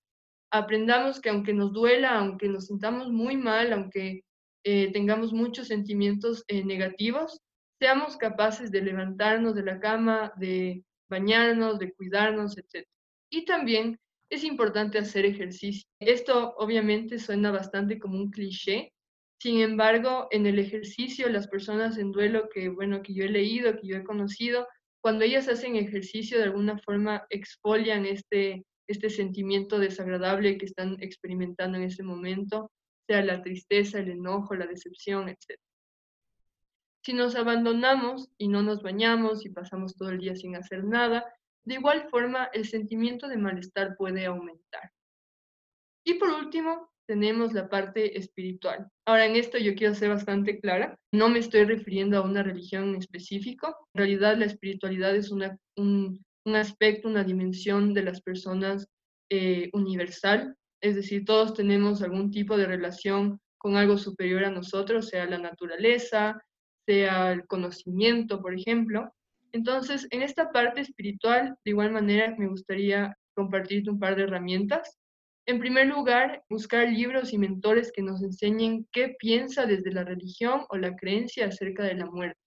aprendamos 0.51 1.19
que 1.19 1.29
aunque 1.29 1.53
nos 1.53 1.73
duela, 1.73 2.17
aunque 2.17 2.47
nos 2.47 2.67
sintamos 2.67 3.11
muy 3.11 3.37
mal, 3.37 3.73
aunque 3.73 4.23
eh, 4.63 4.91
tengamos 4.91 5.33
muchos 5.33 5.67
sentimientos 5.67 6.43
eh, 6.47 6.63
negativos, 6.63 7.39
seamos 7.79 8.17
capaces 8.17 8.71
de 8.71 8.81
levantarnos 8.81 9.55
de 9.55 9.63
la 9.63 9.79
cama, 9.79 10.33
de 10.37 10.83
bañarnos, 11.09 11.79
de 11.79 11.93
cuidarnos, 11.93 12.57
etc. 12.57 12.87
Y 13.29 13.45
también 13.45 13.99
es 14.29 14.43
importante 14.43 14.97
hacer 14.97 15.25
ejercicio. 15.25 15.87
Esto 15.99 16.55
obviamente 16.57 17.19
suena 17.19 17.51
bastante 17.51 17.99
como 17.99 18.17
un 18.17 18.31
cliché, 18.31 18.91
sin 19.39 19.59
embargo, 19.59 20.27
en 20.31 20.45
el 20.45 20.59
ejercicio, 20.59 21.29
las 21.29 21.47
personas 21.47 21.97
en 21.97 22.11
duelo 22.11 22.49
que, 22.49 22.69
bueno, 22.69 23.01
que 23.01 23.13
yo 23.13 23.25
he 23.25 23.29
leído, 23.29 23.75
que 23.77 23.87
yo 23.87 23.97
he 23.97 24.03
conocido, 24.03 24.67
cuando 25.01 25.23
ellas 25.23 25.47
hacen 25.47 25.75
ejercicio, 25.75 26.37
de 26.37 26.45
alguna 26.45 26.79
forma 26.79 27.27
exfolian 27.29 28.05
este, 28.05 28.65
este 28.87 29.09
sentimiento 29.09 29.77
desagradable 29.77 30.57
que 30.57 30.65
están 30.65 30.97
experimentando 30.99 31.77
en 31.77 31.83
ese 31.83 32.01
momento 32.01 32.71
sea 33.07 33.23
la 33.23 33.43
tristeza, 33.43 33.99
el 33.99 34.09
enojo, 34.09 34.55
la 34.55 34.65
decepción, 34.65 35.29
etc. 35.29 35.59
Si 37.05 37.13
nos 37.13 37.35
abandonamos 37.35 38.29
y 38.39 38.47
no 38.47 38.63
nos 38.63 38.81
bañamos 38.81 39.45
y 39.45 39.49
pasamos 39.49 39.95
todo 39.95 40.09
el 40.09 40.17
día 40.17 40.35
sin 40.35 40.55
hacer 40.55 40.83
nada, 40.83 41.23
de 41.63 41.75
igual 41.75 42.07
forma 42.09 42.49
el 42.51 42.65
sentimiento 42.65 43.27
de 43.27 43.37
malestar 43.37 43.95
puede 43.95 44.25
aumentar. 44.25 44.91
Y 46.03 46.15
por 46.15 46.29
último, 46.29 46.89
tenemos 47.07 47.53
la 47.53 47.69
parte 47.69 48.17
espiritual. 48.17 48.87
Ahora, 49.05 49.27
en 49.27 49.35
esto 49.35 49.59
yo 49.59 49.75
quiero 49.75 49.93
ser 49.93 50.09
bastante 50.09 50.59
clara. 50.59 50.97
No 51.11 51.29
me 51.29 51.37
estoy 51.37 51.65
refiriendo 51.65 52.17
a 52.17 52.21
una 52.21 52.41
religión 52.41 52.89
en 52.89 52.95
específico. 52.95 53.67
En 53.93 53.99
realidad, 53.99 54.37
la 54.37 54.45
espiritualidad 54.45 55.15
es 55.15 55.29
un, 55.29 55.43
aspecto, 56.55 57.07
una 57.07 57.23
dimensión 57.23 57.93
de 57.93 58.01
las 58.01 58.21
personas 58.21 58.87
eh, 59.29 59.69
universal 59.73 60.55
es 60.85 60.95
decir, 60.95 61.25
todos 61.25 61.55
tenemos 61.55 62.03
algún 62.03 62.29
tipo 62.29 62.57
de 62.57 62.67
relación 62.67 63.39
con 63.57 63.75
algo 63.75 63.97
superior 63.97 64.43
a 64.43 64.51
nosotros, 64.51 65.09
sea 65.09 65.25
la 65.25 65.39
naturaleza, 65.39 66.39
sea 66.85 67.31
el 67.31 67.45
conocimiento, 67.47 68.41
por 68.41 68.53
ejemplo. 68.53 69.11
Entonces, 69.51 70.07
en 70.11 70.21
esta 70.21 70.51
parte 70.51 70.81
espiritual, 70.81 71.57
de 71.63 71.71
igual 71.71 71.91
manera, 71.91 72.35
me 72.37 72.47
gustaría 72.47 73.17
compartirte 73.33 73.89
un 73.89 73.99
par 73.99 74.15
de 74.15 74.23
herramientas. 74.23 74.97
En 75.47 75.59
primer 75.59 75.87
lugar, 75.87 76.43
buscar 76.49 76.89
libros 76.89 77.31
y 77.33 77.37
mentores 77.37 77.91
que 77.91 78.01
nos 78.01 78.21
enseñen 78.23 78.87
qué 78.91 79.15
piensa 79.19 79.65
desde 79.65 79.91
la 79.91 80.03
religión 80.03 80.65
o 80.69 80.77
la 80.77 80.95
creencia 80.95 81.47
acerca 81.47 81.83
de 81.83 81.95
la 81.95 82.05
muerte. 82.05 82.39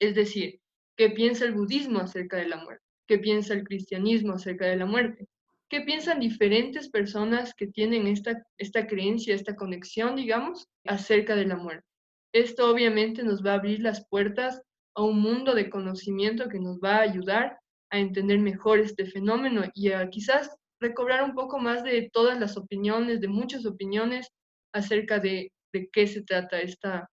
Es 0.00 0.14
decir, 0.14 0.60
qué 0.96 1.10
piensa 1.10 1.44
el 1.44 1.54
budismo 1.54 2.00
acerca 2.00 2.36
de 2.38 2.48
la 2.48 2.56
muerte, 2.56 2.84
qué 3.06 3.18
piensa 3.18 3.54
el 3.54 3.64
cristianismo 3.64 4.34
acerca 4.34 4.66
de 4.66 4.76
la 4.76 4.86
muerte. 4.86 5.26
qué 5.70 5.82
piensan 5.82 6.18
diferentes 6.18 6.88
personas 6.88 7.54
que 7.54 7.66
tienen 7.66 8.06
esta, 8.06 8.42
esta 8.56 8.86
creencia, 8.86 9.34
esta 9.34 9.54
conexión, 9.54 10.16
digamos, 10.16 10.66
acerca 10.84 11.36
de 11.36 11.44
la 11.44 11.56
muerte. 11.56 11.87
Esto 12.32 12.70
obviamente 12.70 13.22
nos 13.22 13.44
va 13.44 13.52
a 13.52 13.54
abrir 13.54 13.80
las 13.80 14.06
puertas 14.08 14.62
a 14.94 15.02
un 15.02 15.20
mundo 15.20 15.54
de 15.54 15.70
conocimiento 15.70 16.48
que 16.48 16.60
nos 16.60 16.78
va 16.78 16.96
a 16.96 17.02
ayudar 17.02 17.58
a 17.90 17.98
entender 17.98 18.38
mejor 18.38 18.80
este 18.80 19.06
fenómeno 19.06 19.64
y 19.74 19.92
a 19.92 20.08
quizás 20.10 20.54
recobrar 20.80 21.24
un 21.24 21.34
poco 21.34 21.58
más 21.58 21.82
de 21.84 22.10
todas 22.12 22.38
las 22.38 22.56
opiniones, 22.56 23.20
de 23.20 23.28
muchas 23.28 23.64
opiniones 23.64 24.28
acerca 24.72 25.18
de, 25.18 25.52
de 25.72 25.88
qué 25.90 26.06
se 26.06 26.22
trata 26.22 26.60
esta, 26.60 27.08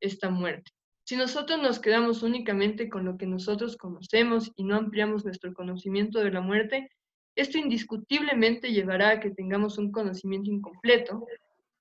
esta 0.00 0.30
muerte. 0.30 0.70
Si 1.04 1.16
nosotros 1.16 1.60
nos 1.60 1.80
quedamos 1.80 2.22
únicamente 2.22 2.88
con 2.88 3.04
lo 3.04 3.16
que 3.16 3.26
nosotros 3.26 3.76
conocemos 3.76 4.52
y 4.54 4.64
no 4.64 4.76
ampliamos 4.76 5.24
nuestro 5.24 5.52
conocimiento 5.52 6.20
de 6.20 6.30
la 6.30 6.40
muerte, 6.40 6.88
esto 7.36 7.58
indiscutiblemente 7.58 8.72
llevará 8.72 9.10
a 9.10 9.20
que 9.20 9.30
tengamos 9.30 9.78
un 9.78 9.90
conocimiento 9.90 10.50
incompleto 10.50 11.26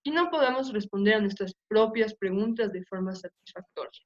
y 0.03 0.11
no 0.11 0.29
podamos 0.29 0.71
responder 0.73 1.15
a 1.15 1.21
nuestras 1.21 1.53
propias 1.67 2.13
preguntas 2.15 2.71
de 2.71 2.83
forma 2.85 3.13
satisfactoria. 3.15 4.01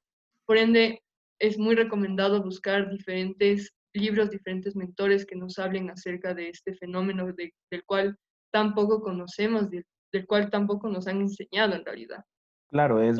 Por 0.46 0.56
ende, 0.56 1.02
es 1.38 1.58
muy 1.58 1.74
recomendado 1.74 2.42
buscar 2.42 2.90
diferentes 2.90 3.72
libros, 3.92 4.30
diferentes 4.30 4.74
mentores 4.74 5.24
que 5.24 5.36
nos 5.36 5.58
hablen 5.58 5.90
acerca 5.90 6.34
de 6.34 6.48
este 6.48 6.74
fenómeno 6.74 7.26
del 7.32 7.84
cual 7.86 8.18
tampoco 8.50 9.00
conocemos, 9.00 9.68
del 9.70 10.26
cual 10.26 10.50
tampoco 10.50 10.88
nos 10.88 11.06
han 11.06 11.20
enseñado 11.20 11.74
en 11.74 11.84
realidad. 11.84 12.24
Claro, 12.68 13.00
es 13.00 13.18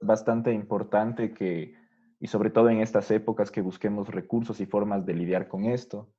bastante 0.00 0.52
importante 0.52 1.34
que, 1.34 1.74
y 2.20 2.26
sobre 2.28 2.50
todo 2.50 2.70
en 2.70 2.80
estas 2.80 3.10
épocas, 3.10 3.50
que 3.50 3.60
busquemos 3.60 4.08
recursos 4.08 4.60
y 4.60 4.66
formas 4.66 5.04
de 5.04 5.14
lidiar 5.14 5.48
con 5.48 5.64
esto. 5.64 6.12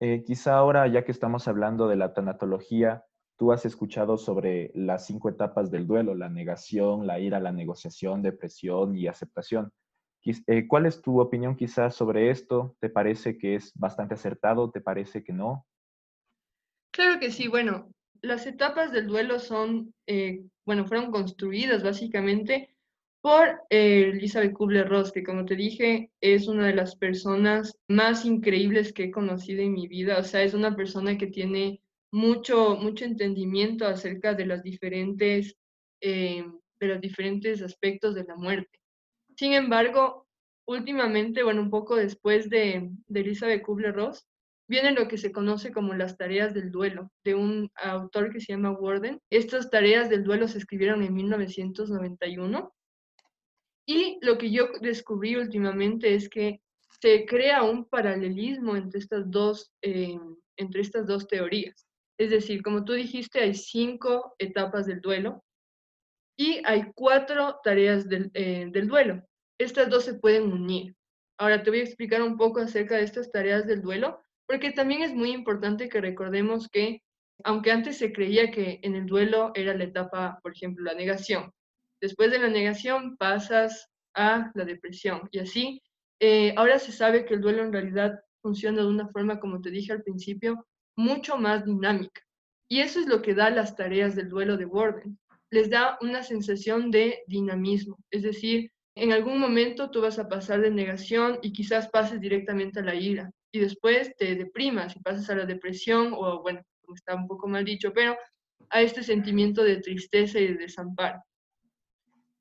Eh, 0.00 0.24
quizá 0.24 0.56
ahora, 0.56 0.86
ya 0.86 1.04
que 1.04 1.12
estamos 1.12 1.48
hablando 1.48 1.86
de 1.88 1.96
la 1.96 2.14
tanatología, 2.14 3.04
tú 3.36 3.52
has 3.52 3.64
escuchado 3.64 4.16
sobre 4.16 4.70
las 4.74 5.06
cinco 5.06 5.28
etapas 5.28 5.70
del 5.70 5.86
duelo, 5.86 6.14
la 6.14 6.28
negación, 6.28 7.06
la 7.06 7.18
ira, 7.18 7.40
la 7.40 7.52
negociación, 7.52 8.22
depresión 8.22 8.96
y 8.96 9.06
aceptación. 9.06 9.72
Eh, 10.46 10.66
¿Cuál 10.66 10.86
es 10.86 11.02
tu 11.02 11.20
opinión 11.20 11.56
quizás 11.56 11.94
sobre 11.94 12.30
esto? 12.30 12.76
¿Te 12.80 12.88
parece 12.88 13.36
que 13.36 13.56
es 13.56 13.72
bastante 13.74 14.14
acertado? 14.14 14.70
¿Te 14.70 14.80
parece 14.80 15.22
que 15.22 15.32
no? 15.32 15.66
Claro 16.92 17.20
que 17.20 17.30
sí. 17.30 17.48
Bueno, 17.48 17.90
las 18.22 18.46
etapas 18.46 18.92
del 18.92 19.06
duelo 19.06 19.38
son, 19.38 19.92
eh, 20.06 20.44
bueno, 20.64 20.86
fueron 20.86 21.10
construidas 21.10 21.82
básicamente 21.82 22.74
por 23.20 23.62
eh, 23.70 24.10
Elizabeth 24.12 24.52
Kubler-Ross, 24.52 25.12
que 25.12 25.24
como 25.24 25.44
te 25.44 25.56
dije, 25.56 26.10
es 26.20 26.46
una 26.46 26.66
de 26.66 26.74
las 26.74 26.96
personas 26.96 27.74
más 27.88 28.24
increíbles 28.24 28.92
que 28.92 29.04
he 29.04 29.10
conocido 29.10 29.62
en 29.62 29.72
mi 29.72 29.88
vida. 29.88 30.18
O 30.18 30.22
sea, 30.22 30.42
es 30.42 30.54
una 30.54 30.76
persona 30.76 31.18
que 31.18 31.26
tiene 31.26 31.80
mucho, 32.14 32.76
mucho 32.76 33.04
entendimiento 33.04 33.84
acerca 33.88 34.34
de 34.34 34.46
las 34.46 34.62
diferentes, 34.62 35.56
eh, 36.00 36.44
de 36.78 36.86
los 36.86 37.00
diferentes 37.00 37.60
aspectos 37.60 38.14
de 38.14 38.22
la 38.22 38.36
muerte. 38.36 38.78
Sin 39.36 39.52
embargo, 39.52 40.24
últimamente, 40.64 41.42
bueno, 41.42 41.60
un 41.60 41.70
poco 41.70 41.96
después 41.96 42.48
de, 42.48 42.88
de 43.08 43.20
Elizabeth 43.20 43.62
Kubler-Ross, 43.62 44.28
viene 44.68 44.92
lo 44.92 45.08
que 45.08 45.18
se 45.18 45.32
conoce 45.32 45.72
como 45.72 45.92
las 45.92 46.16
tareas 46.16 46.54
del 46.54 46.70
duelo, 46.70 47.10
de 47.24 47.34
un 47.34 47.68
autor 47.74 48.32
que 48.32 48.40
se 48.40 48.52
llama 48.52 48.70
Warden. 48.70 49.20
Estas 49.28 49.68
tareas 49.68 50.08
del 50.08 50.22
duelo 50.22 50.46
se 50.46 50.58
escribieron 50.58 51.02
en 51.02 51.14
1991 51.14 52.72
y 53.86 54.18
lo 54.22 54.38
que 54.38 54.52
yo 54.52 54.68
descubrí 54.80 55.34
últimamente 55.34 56.14
es 56.14 56.28
que 56.28 56.60
se 57.00 57.26
crea 57.26 57.64
un 57.64 57.86
paralelismo 57.86 58.76
entre 58.76 59.00
estas 59.00 59.28
dos, 59.28 59.72
eh, 59.82 60.16
entre 60.56 60.80
estas 60.80 61.08
dos 61.08 61.26
teorías. 61.26 61.84
Es 62.18 62.30
decir, 62.30 62.62
como 62.62 62.84
tú 62.84 62.92
dijiste, 62.92 63.40
hay 63.40 63.54
cinco 63.54 64.34
etapas 64.38 64.86
del 64.86 65.00
duelo 65.00 65.44
y 66.36 66.60
hay 66.64 66.92
cuatro 66.94 67.60
tareas 67.62 68.08
del, 68.08 68.30
eh, 68.34 68.68
del 68.70 68.88
duelo. 68.88 69.22
Estas 69.58 69.88
dos 69.90 70.04
se 70.04 70.14
pueden 70.14 70.52
unir. 70.52 70.94
Ahora 71.38 71.62
te 71.62 71.70
voy 71.70 71.80
a 71.80 71.84
explicar 71.84 72.22
un 72.22 72.36
poco 72.36 72.60
acerca 72.60 72.96
de 72.96 73.04
estas 73.04 73.30
tareas 73.30 73.66
del 73.66 73.82
duelo, 73.82 74.22
porque 74.46 74.72
también 74.72 75.02
es 75.02 75.14
muy 75.14 75.32
importante 75.32 75.88
que 75.88 76.00
recordemos 76.00 76.68
que, 76.68 77.02
aunque 77.42 77.72
antes 77.72 77.98
se 77.98 78.12
creía 78.12 78.50
que 78.50 78.78
en 78.82 78.94
el 78.94 79.06
duelo 79.06 79.50
era 79.54 79.74
la 79.74 79.84
etapa, 79.84 80.38
por 80.42 80.52
ejemplo, 80.52 80.84
la 80.84 80.94
negación, 80.94 81.52
Después 82.04 82.30
de 82.30 82.38
la 82.38 82.48
negación 82.48 83.16
pasas 83.16 83.88
a 84.14 84.52
la 84.54 84.64
depresión 84.66 85.26
y 85.32 85.38
así. 85.38 85.82
Eh, 86.20 86.52
ahora 86.54 86.78
se 86.78 86.92
sabe 86.92 87.24
que 87.24 87.32
el 87.32 87.40
duelo 87.40 87.62
en 87.62 87.72
realidad 87.72 88.20
funciona 88.42 88.82
de 88.82 88.88
una 88.88 89.08
forma, 89.08 89.40
como 89.40 89.62
te 89.62 89.70
dije 89.70 89.90
al 89.90 90.02
principio, 90.02 90.66
mucho 90.96 91.36
más 91.36 91.64
dinámica. 91.64 92.22
Y 92.68 92.80
eso 92.80 93.00
es 93.00 93.06
lo 93.06 93.22
que 93.22 93.34
da 93.34 93.50
las 93.50 93.76
tareas 93.76 94.14
del 94.14 94.28
duelo 94.28 94.56
de 94.56 94.66
Warden. 94.66 95.18
Les 95.50 95.70
da 95.70 95.98
una 96.00 96.22
sensación 96.22 96.90
de 96.90 97.22
dinamismo. 97.26 97.98
Es 98.10 98.22
decir, 98.22 98.70
en 98.96 99.12
algún 99.12 99.38
momento 99.38 99.90
tú 99.90 100.00
vas 100.00 100.18
a 100.18 100.28
pasar 100.28 100.60
de 100.60 100.70
negación 100.70 101.38
y 101.42 101.52
quizás 101.52 101.88
pases 101.88 102.20
directamente 102.20 102.80
a 102.80 102.84
la 102.84 102.94
ira. 102.94 103.30
Y 103.52 103.60
después 103.60 104.14
te 104.16 104.34
deprimas 104.34 104.96
y 104.96 105.00
pasas 105.00 105.28
a 105.30 105.36
la 105.36 105.46
depresión 105.46 106.12
o, 106.16 106.42
bueno, 106.42 106.62
está 106.94 107.14
un 107.14 107.26
poco 107.26 107.48
mal 107.48 107.64
dicho, 107.64 107.92
pero 107.92 108.16
a 108.70 108.82
este 108.82 109.02
sentimiento 109.02 109.62
de 109.62 109.76
tristeza 109.76 110.38
y 110.40 110.48
de 110.48 110.54
desamparo. 110.54 111.22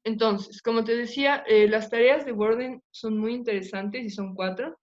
Entonces, 0.04 0.62
como 0.62 0.84
te 0.84 0.96
decía, 0.96 1.44
eh, 1.48 1.68
las 1.68 1.90
tareas 1.90 2.26
de 2.26 2.34
Warden 2.34 2.82
son 2.92 3.18
muy 3.18 3.34
interesantes 3.34 4.04
y 4.04 4.10
son 4.10 4.36
cuatro. 4.36 4.78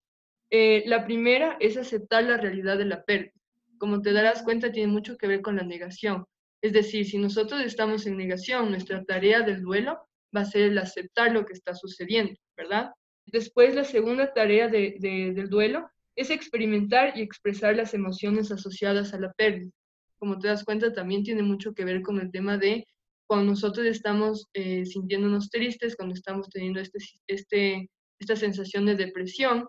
Eh, 0.50 0.83
la 0.87 1.04
primera 1.04 1.56
es 1.61 1.76
aceptar 1.76 2.24
la 2.24 2.37
realidad 2.37 2.78
de 2.78 2.87
la 2.87 3.04
pérdida. 3.04 3.39
Como 3.80 4.02
te 4.02 4.12
darás 4.12 4.42
cuenta, 4.42 4.70
tiene 4.70 4.92
mucho 4.92 5.16
que 5.16 5.26
ver 5.26 5.40
con 5.40 5.56
la 5.56 5.62
negación. 5.62 6.26
Es 6.62 6.74
decir, 6.74 7.06
si 7.06 7.16
nosotros 7.16 7.62
estamos 7.62 8.06
en 8.06 8.18
negación, 8.18 8.70
nuestra 8.70 9.02
tarea 9.04 9.40
del 9.40 9.62
duelo 9.62 9.98
va 10.36 10.42
a 10.42 10.44
ser 10.44 10.64
el 10.64 10.76
aceptar 10.76 11.32
lo 11.32 11.46
que 11.46 11.54
está 11.54 11.74
sucediendo, 11.74 12.34
¿verdad? 12.58 12.90
Después, 13.24 13.74
la 13.74 13.84
segunda 13.84 14.34
tarea 14.34 14.68
del 14.68 15.48
duelo 15.48 15.90
es 16.14 16.28
experimentar 16.28 17.16
y 17.16 17.22
expresar 17.22 17.74
las 17.74 17.94
emociones 17.94 18.52
asociadas 18.52 19.14
a 19.14 19.18
la 19.18 19.32
pérdida. 19.32 19.70
Como 20.18 20.38
te 20.38 20.48
das 20.48 20.62
cuenta, 20.62 20.92
también 20.92 21.22
tiene 21.22 21.42
mucho 21.42 21.72
que 21.72 21.86
ver 21.86 22.02
con 22.02 22.20
el 22.20 22.30
tema 22.30 22.58
de 22.58 22.86
cuando 23.26 23.52
nosotros 23.52 23.86
estamos 23.86 24.46
eh, 24.52 24.84
sintiéndonos 24.84 25.48
tristes, 25.48 25.96
cuando 25.96 26.14
estamos 26.14 26.50
teniendo 26.50 26.80
este, 26.80 26.98
este, 27.26 27.88
esta 28.18 28.36
sensación 28.36 28.84
de 28.84 28.96
depresión, 28.96 29.66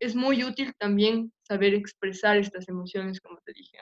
es 0.00 0.14
muy 0.14 0.44
útil 0.44 0.74
también 0.78 1.32
saber 1.46 1.74
expresar 1.74 2.36
estas 2.36 2.68
emociones, 2.68 3.20
como 3.20 3.38
te 3.44 3.52
dije 3.52 3.78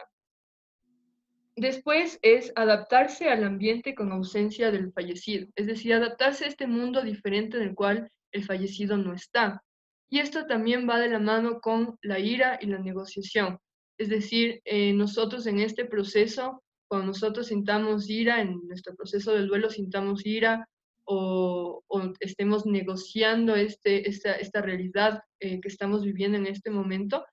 Después 1.57 2.19
es 2.23 2.53
adaptarse 2.57 3.29
al 3.29 3.45
ambiente 3.45 3.95
con 3.95 4.11
ausencia 4.11 4.71
del 4.71 4.93
fallecido, 4.93 5.49
es 5.55 5.67
decir, 5.67 5.93
adaptarse 5.95 6.45
a 6.45 6.49
este 6.49 6.67
mundo 6.67 7.03
diferente 7.03 7.59
en 7.59 7.65
el 7.65 7.75
cual 7.75 8.11
el 8.33 8.45
fallecido 8.45 8.97
no 8.97 9.13
está. 9.13 9.63
Y 10.11 10.19
esto 10.21 10.47
también 10.47 10.89
va 10.89 10.99
de 10.99 11.09
la 11.09 11.19
mano 11.19 11.61
con 11.61 11.99
la 12.03 12.19
ira 12.19 12.59
y 12.61 12.67
la 12.67 12.79
negociación. 12.79 13.59
Es 13.99 14.09
decir, 14.09 14.61
eh, 14.65 14.93
nosotros 14.93 15.47
en 15.47 15.61
este 15.61 15.85
proceso 15.85 16.63
cuando 16.93 17.07
nosotros 17.07 17.47
sintamos 17.47 18.11
ira, 18.11 18.43
en 18.43 18.69
nuestro 18.69 18.95
proceso 18.95 19.33
del 19.33 19.49
duelo 19.49 19.71
sintamos 19.71 20.27
ira 20.27 20.69
o, 21.05 21.83
estemos 22.21 22.67
negociando 22.67 23.57
este, 23.57 24.07
esta, 24.07 24.35
esta 24.35 24.61
realidad 24.61 25.23
eh, 25.41 25.59
que 25.63 25.69
estamos 25.69 26.05
viviendo 26.05 26.37
en 26.37 26.47
este 26.47 26.71
momento, 26.71 27.25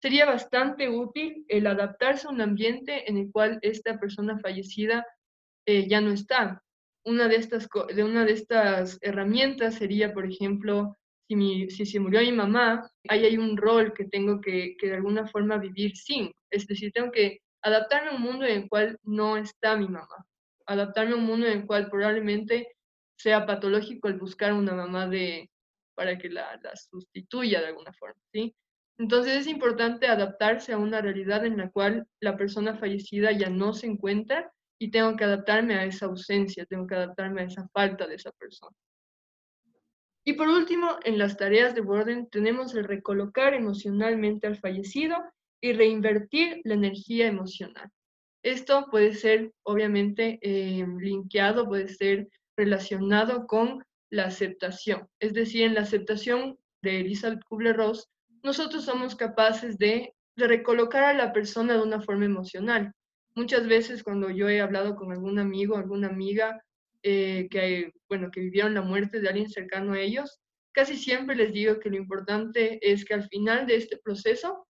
sería 0.00 0.26
bastante 0.26 0.88
útil 0.88 1.44
el 1.48 1.66
adaptarse 1.66 2.26
a 2.26 2.30
un 2.30 2.40
ambiente 2.40 3.08
en 3.08 3.16
el 3.16 3.30
cual 3.30 3.58
esta 3.62 3.98
persona 3.98 4.38
fallecida 4.38 5.06
eh, 5.66 5.88
ya 5.88 6.00
no 6.00 6.10
está. 6.10 6.62
Una 7.04 7.28
de, 7.28 7.36
estas, 7.36 7.68
de 7.94 8.04
una 8.04 8.24
de 8.24 8.32
estas 8.32 8.98
herramientas 9.00 9.76
sería, 9.76 10.12
por 10.12 10.26
ejemplo, 10.26 10.96
si, 11.28 11.70
si 11.70 11.86
se 11.86 12.00
murió 12.00 12.20
mi 12.20 12.32
mamá, 12.32 12.90
ahí 13.08 13.24
hay 13.24 13.38
un 13.38 13.56
rol 13.56 13.92
que 13.92 14.04
tengo 14.04 14.40
que, 14.40 14.76
que 14.78 14.88
de 14.88 14.94
alguna 14.94 15.26
forma 15.26 15.58
vivir 15.58 15.96
sin. 15.96 16.32
Es 16.50 16.66
decir, 16.66 16.92
tengo 16.92 17.10
que 17.10 17.40
adaptarme 17.62 18.10
a 18.10 18.14
un 18.14 18.22
mundo 18.22 18.44
en 18.44 18.62
el 18.62 18.68
cual 18.68 18.98
no 19.02 19.36
está 19.36 19.76
mi 19.76 19.88
mamá, 19.88 20.26
adaptarme 20.66 21.12
a 21.12 21.16
un 21.16 21.24
mundo 21.24 21.46
en 21.46 21.60
el 21.60 21.66
cual 21.66 21.88
probablemente 21.90 22.68
sea 23.16 23.46
patológico 23.46 24.08
el 24.08 24.18
buscar 24.18 24.52
una 24.52 24.74
mamá 24.74 25.08
de, 25.08 25.50
para 25.94 26.16
que 26.18 26.28
la, 26.28 26.58
la 26.62 26.76
sustituya 26.76 27.60
de 27.60 27.68
alguna 27.68 27.92
forma, 27.92 28.20
¿sí? 28.32 28.54
Entonces 28.98 29.42
es 29.42 29.46
importante 29.46 30.08
adaptarse 30.08 30.72
a 30.72 30.78
una 30.78 31.00
realidad 31.00 31.46
en 31.46 31.56
la 31.56 31.70
cual 31.70 32.06
la 32.20 32.36
persona 32.36 32.76
fallecida 32.76 33.30
ya 33.30 33.48
no 33.48 33.72
se 33.72 33.86
encuentra 33.86 34.52
y 34.80 34.90
tengo 34.90 35.16
que 35.16 35.24
adaptarme 35.24 35.74
a 35.74 35.84
esa 35.84 36.06
ausencia, 36.06 36.66
tengo 36.66 36.86
que 36.86 36.96
adaptarme 36.96 37.42
a 37.42 37.44
esa 37.44 37.68
falta 37.68 38.06
de 38.06 38.16
esa 38.16 38.32
persona. 38.32 38.76
Y 40.24 40.34
por 40.34 40.48
último, 40.48 40.98
en 41.04 41.16
las 41.16 41.36
tareas 41.36 41.74
de 41.74 41.80
Borden 41.80 42.28
tenemos 42.28 42.74
el 42.74 42.84
recolocar 42.84 43.54
emocionalmente 43.54 44.46
al 44.46 44.58
fallecido 44.58 45.16
y 45.60 45.72
reinvertir 45.72 46.60
la 46.64 46.74
energía 46.74 47.28
emocional. 47.28 47.88
Esto 48.42 48.86
puede 48.90 49.14
ser, 49.14 49.52
obviamente, 49.62 50.38
eh, 50.42 50.86
linkeado, 51.00 51.66
puede 51.66 51.88
ser 51.88 52.28
relacionado 52.56 53.46
con 53.46 53.82
la 54.10 54.26
aceptación. 54.26 55.08
Es 55.20 55.32
decir, 55.32 55.62
en 55.62 55.74
la 55.74 55.82
aceptación 55.82 56.58
de 56.82 57.00
Elizabeth 57.00 57.42
Kubler-Ross, 57.48 58.08
nosotros 58.42 58.84
somos 58.84 59.14
capaces 59.14 59.78
de 59.78 60.14
de 60.38 60.46
recolocar 60.46 61.02
a 61.02 61.14
la 61.14 61.32
persona 61.32 61.74
de 61.74 61.82
una 61.82 62.00
forma 62.00 62.24
emocional. 62.24 62.92
Muchas 63.34 63.66
veces 63.66 64.04
cuando 64.04 64.30
yo 64.30 64.48
he 64.48 64.60
hablado 64.60 64.94
con 64.94 65.10
algún 65.10 65.38
amigo, 65.40 65.76
alguna 65.76 66.06
amiga 66.06 66.62
eh, 67.02 67.48
que, 67.50 67.92
bueno, 68.08 68.30
que 68.30 68.40
vivieron 68.40 68.72
la 68.72 68.82
muerte 68.82 69.20
de 69.20 69.28
alguien 69.28 69.50
cercano 69.50 69.92
a 69.92 70.00
ellos, 70.00 70.40
casi 70.72 70.96
siempre 70.96 71.34
les 71.34 71.52
digo 71.52 71.80
que 71.80 71.90
lo 71.90 71.96
importante 71.96 72.78
es 72.88 73.04
que 73.04 73.14
al 73.14 73.28
final 73.28 73.66
de 73.66 73.76
este 73.76 73.98
proceso 73.98 74.68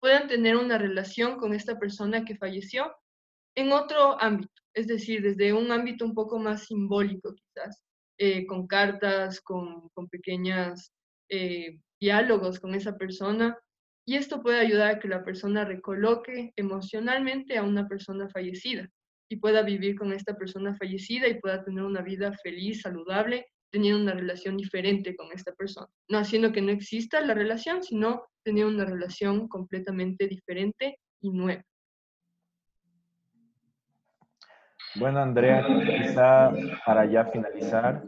puedan 0.00 0.26
tener 0.26 0.56
una 0.56 0.78
relación 0.78 1.36
con 1.36 1.52
esta 1.52 1.78
persona 1.78 2.24
que 2.24 2.36
falleció 2.36 2.90
en 3.54 3.72
otro 3.72 4.20
ámbito, 4.22 4.62
es 4.72 4.86
decir, 4.86 5.22
desde 5.22 5.52
un 5.52 5.70
ámbito 5.70 6.06
un 6.06 6.14
poco 6.14 6.38
más 6.38 6.64
simbólico 6.64 7.34
quizás, 7.34 7.82
eh, 8.16 8.46
con 8.46 8.66
cartas, 8.66 9.42
con, 9.42 9.90
con 9.90 10.08
pequeños 10.08 10.90
eh, 11.28 11.78
diálogos 12.02 12.58
con 12.58 12.74
esa 12.74 12.98
persona. 12.98 13.56
Y 14.04 14.16
esto 14.16 14.42
puede 14.42 14.58
ayudar 14.58 14.88
a 14.90 14.98
que 14.98 15.06
la 15.06 15.24
persona 15.24 15.64
recoloque 15.64 16.52
emocionalmente 16.56 17.56
a 17.56 17.62
una 17.62 17.86
persona 17.86 18.28
fallecida 18.28 18.88
y 19.30 19.36
pueda 19.36 19.62
vivir 19.62 19.96
con 19.96 20.12
esta 20.12 20.34
persona 20.34 20.74
fallecida 20.74 21.28
y 21.28 21.40
pueda 21.40 21.64
tener 21.64 21.84
una 21.84 22.02
vida 22.02 22.32
feliz, 22.42 22.82
saludable, 22.82 23.46
teniendo 23.70 24.02
una 24.02 24.14
relación 24.14 24.56
diferente 24.56 25.14
con 25.14 25.28
esta 25.32 25.52
persona. 25.52 25.86
No 26.08 26.18
haciendo 26.18 26.50
que 26.50 26.60
no 26.60 26.72
exista 26.72 27.20
la 27.20 27.34
relación, 27.34 27.82
sino 27.84 28.26
teniendo 28.44 28.74
una 28.74 28.84
relación 28.84 29.48
completamente 29.48 30.26
diferente 30.26 30.98
y 31.20 31.30
nueva. 31.30 31.62
Bueno, 34.96 35.20
Andrea, 35.20 35.64
quizá 35.66 36.52
para 36.84 37.06
ya 37.06 37.24
finalizar, 37.26 38.02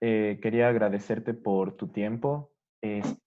eh, 0.00 0.40
quería 0.42 0.68
agradecerte 0.68 1.34
por 1.34 1.76
tu 1.76 1.88
tiempo. 1.88 2.50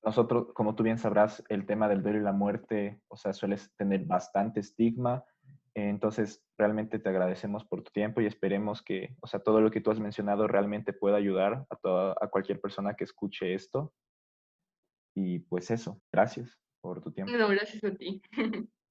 Nosotros, 0.03 0.47
como 0.53 0.75
tú 0.75 0.83
bien 0.83 0.97
sabrás, 0.97 1.43
el 1.49 1.65
tema 1.65 1.87
del 1.87 2.01
duelo 2.01 2.19
y 2.19 2.23
la 2.23 2.31
muerte, 2.31 3.01
o 3.07 3.17
sea, 3.17 3.33
suele 3.33 3.57
tener 3.77 4.05
bastante 4.05 4.59
estigma. 4.59 5.23
entonces, 5.75 6.43
realmente 6.57 6.99
te 6.99 7.09
agradecemos 7.09 7.65
por 7.65 7.81
tu 7.83 7.91
tiempo 7.91 8.21
y 8.21 8.25
esperemos 8.25 8.81
que, 8.81 9.15
o 9.21 9.27
sea, 9.27 9.39
todo 9.39 9.59
lo 9.61 9.71
que 9.71 9.81
tú 9.81 9.91
has 9.91 9.99
mencionado 9.99 10.47
realmente 10.47 10.93
pueda 10.93 11.17
ayudar 11.17 11.65
a, 11.69 11.75
toda, 11.75 12.15
a 12.19 12.27
cualquier 12.27 12.61
persona 12.61 12.95
que 12.95 13.03
escuche 13.03 13.53
esto. 13.53 13.93
Y 15.15 15.39
pues 15.39 15.69
eso, 15.71 16.01
gracias 16.11 16.59
por 16.81 17.01
tu 17.01 17.11
tiempo. 17.11 17.33
No, 17.35 17.47
gracias 17.49 17.83
a 17.83 17.95
ti. 17.95 18.21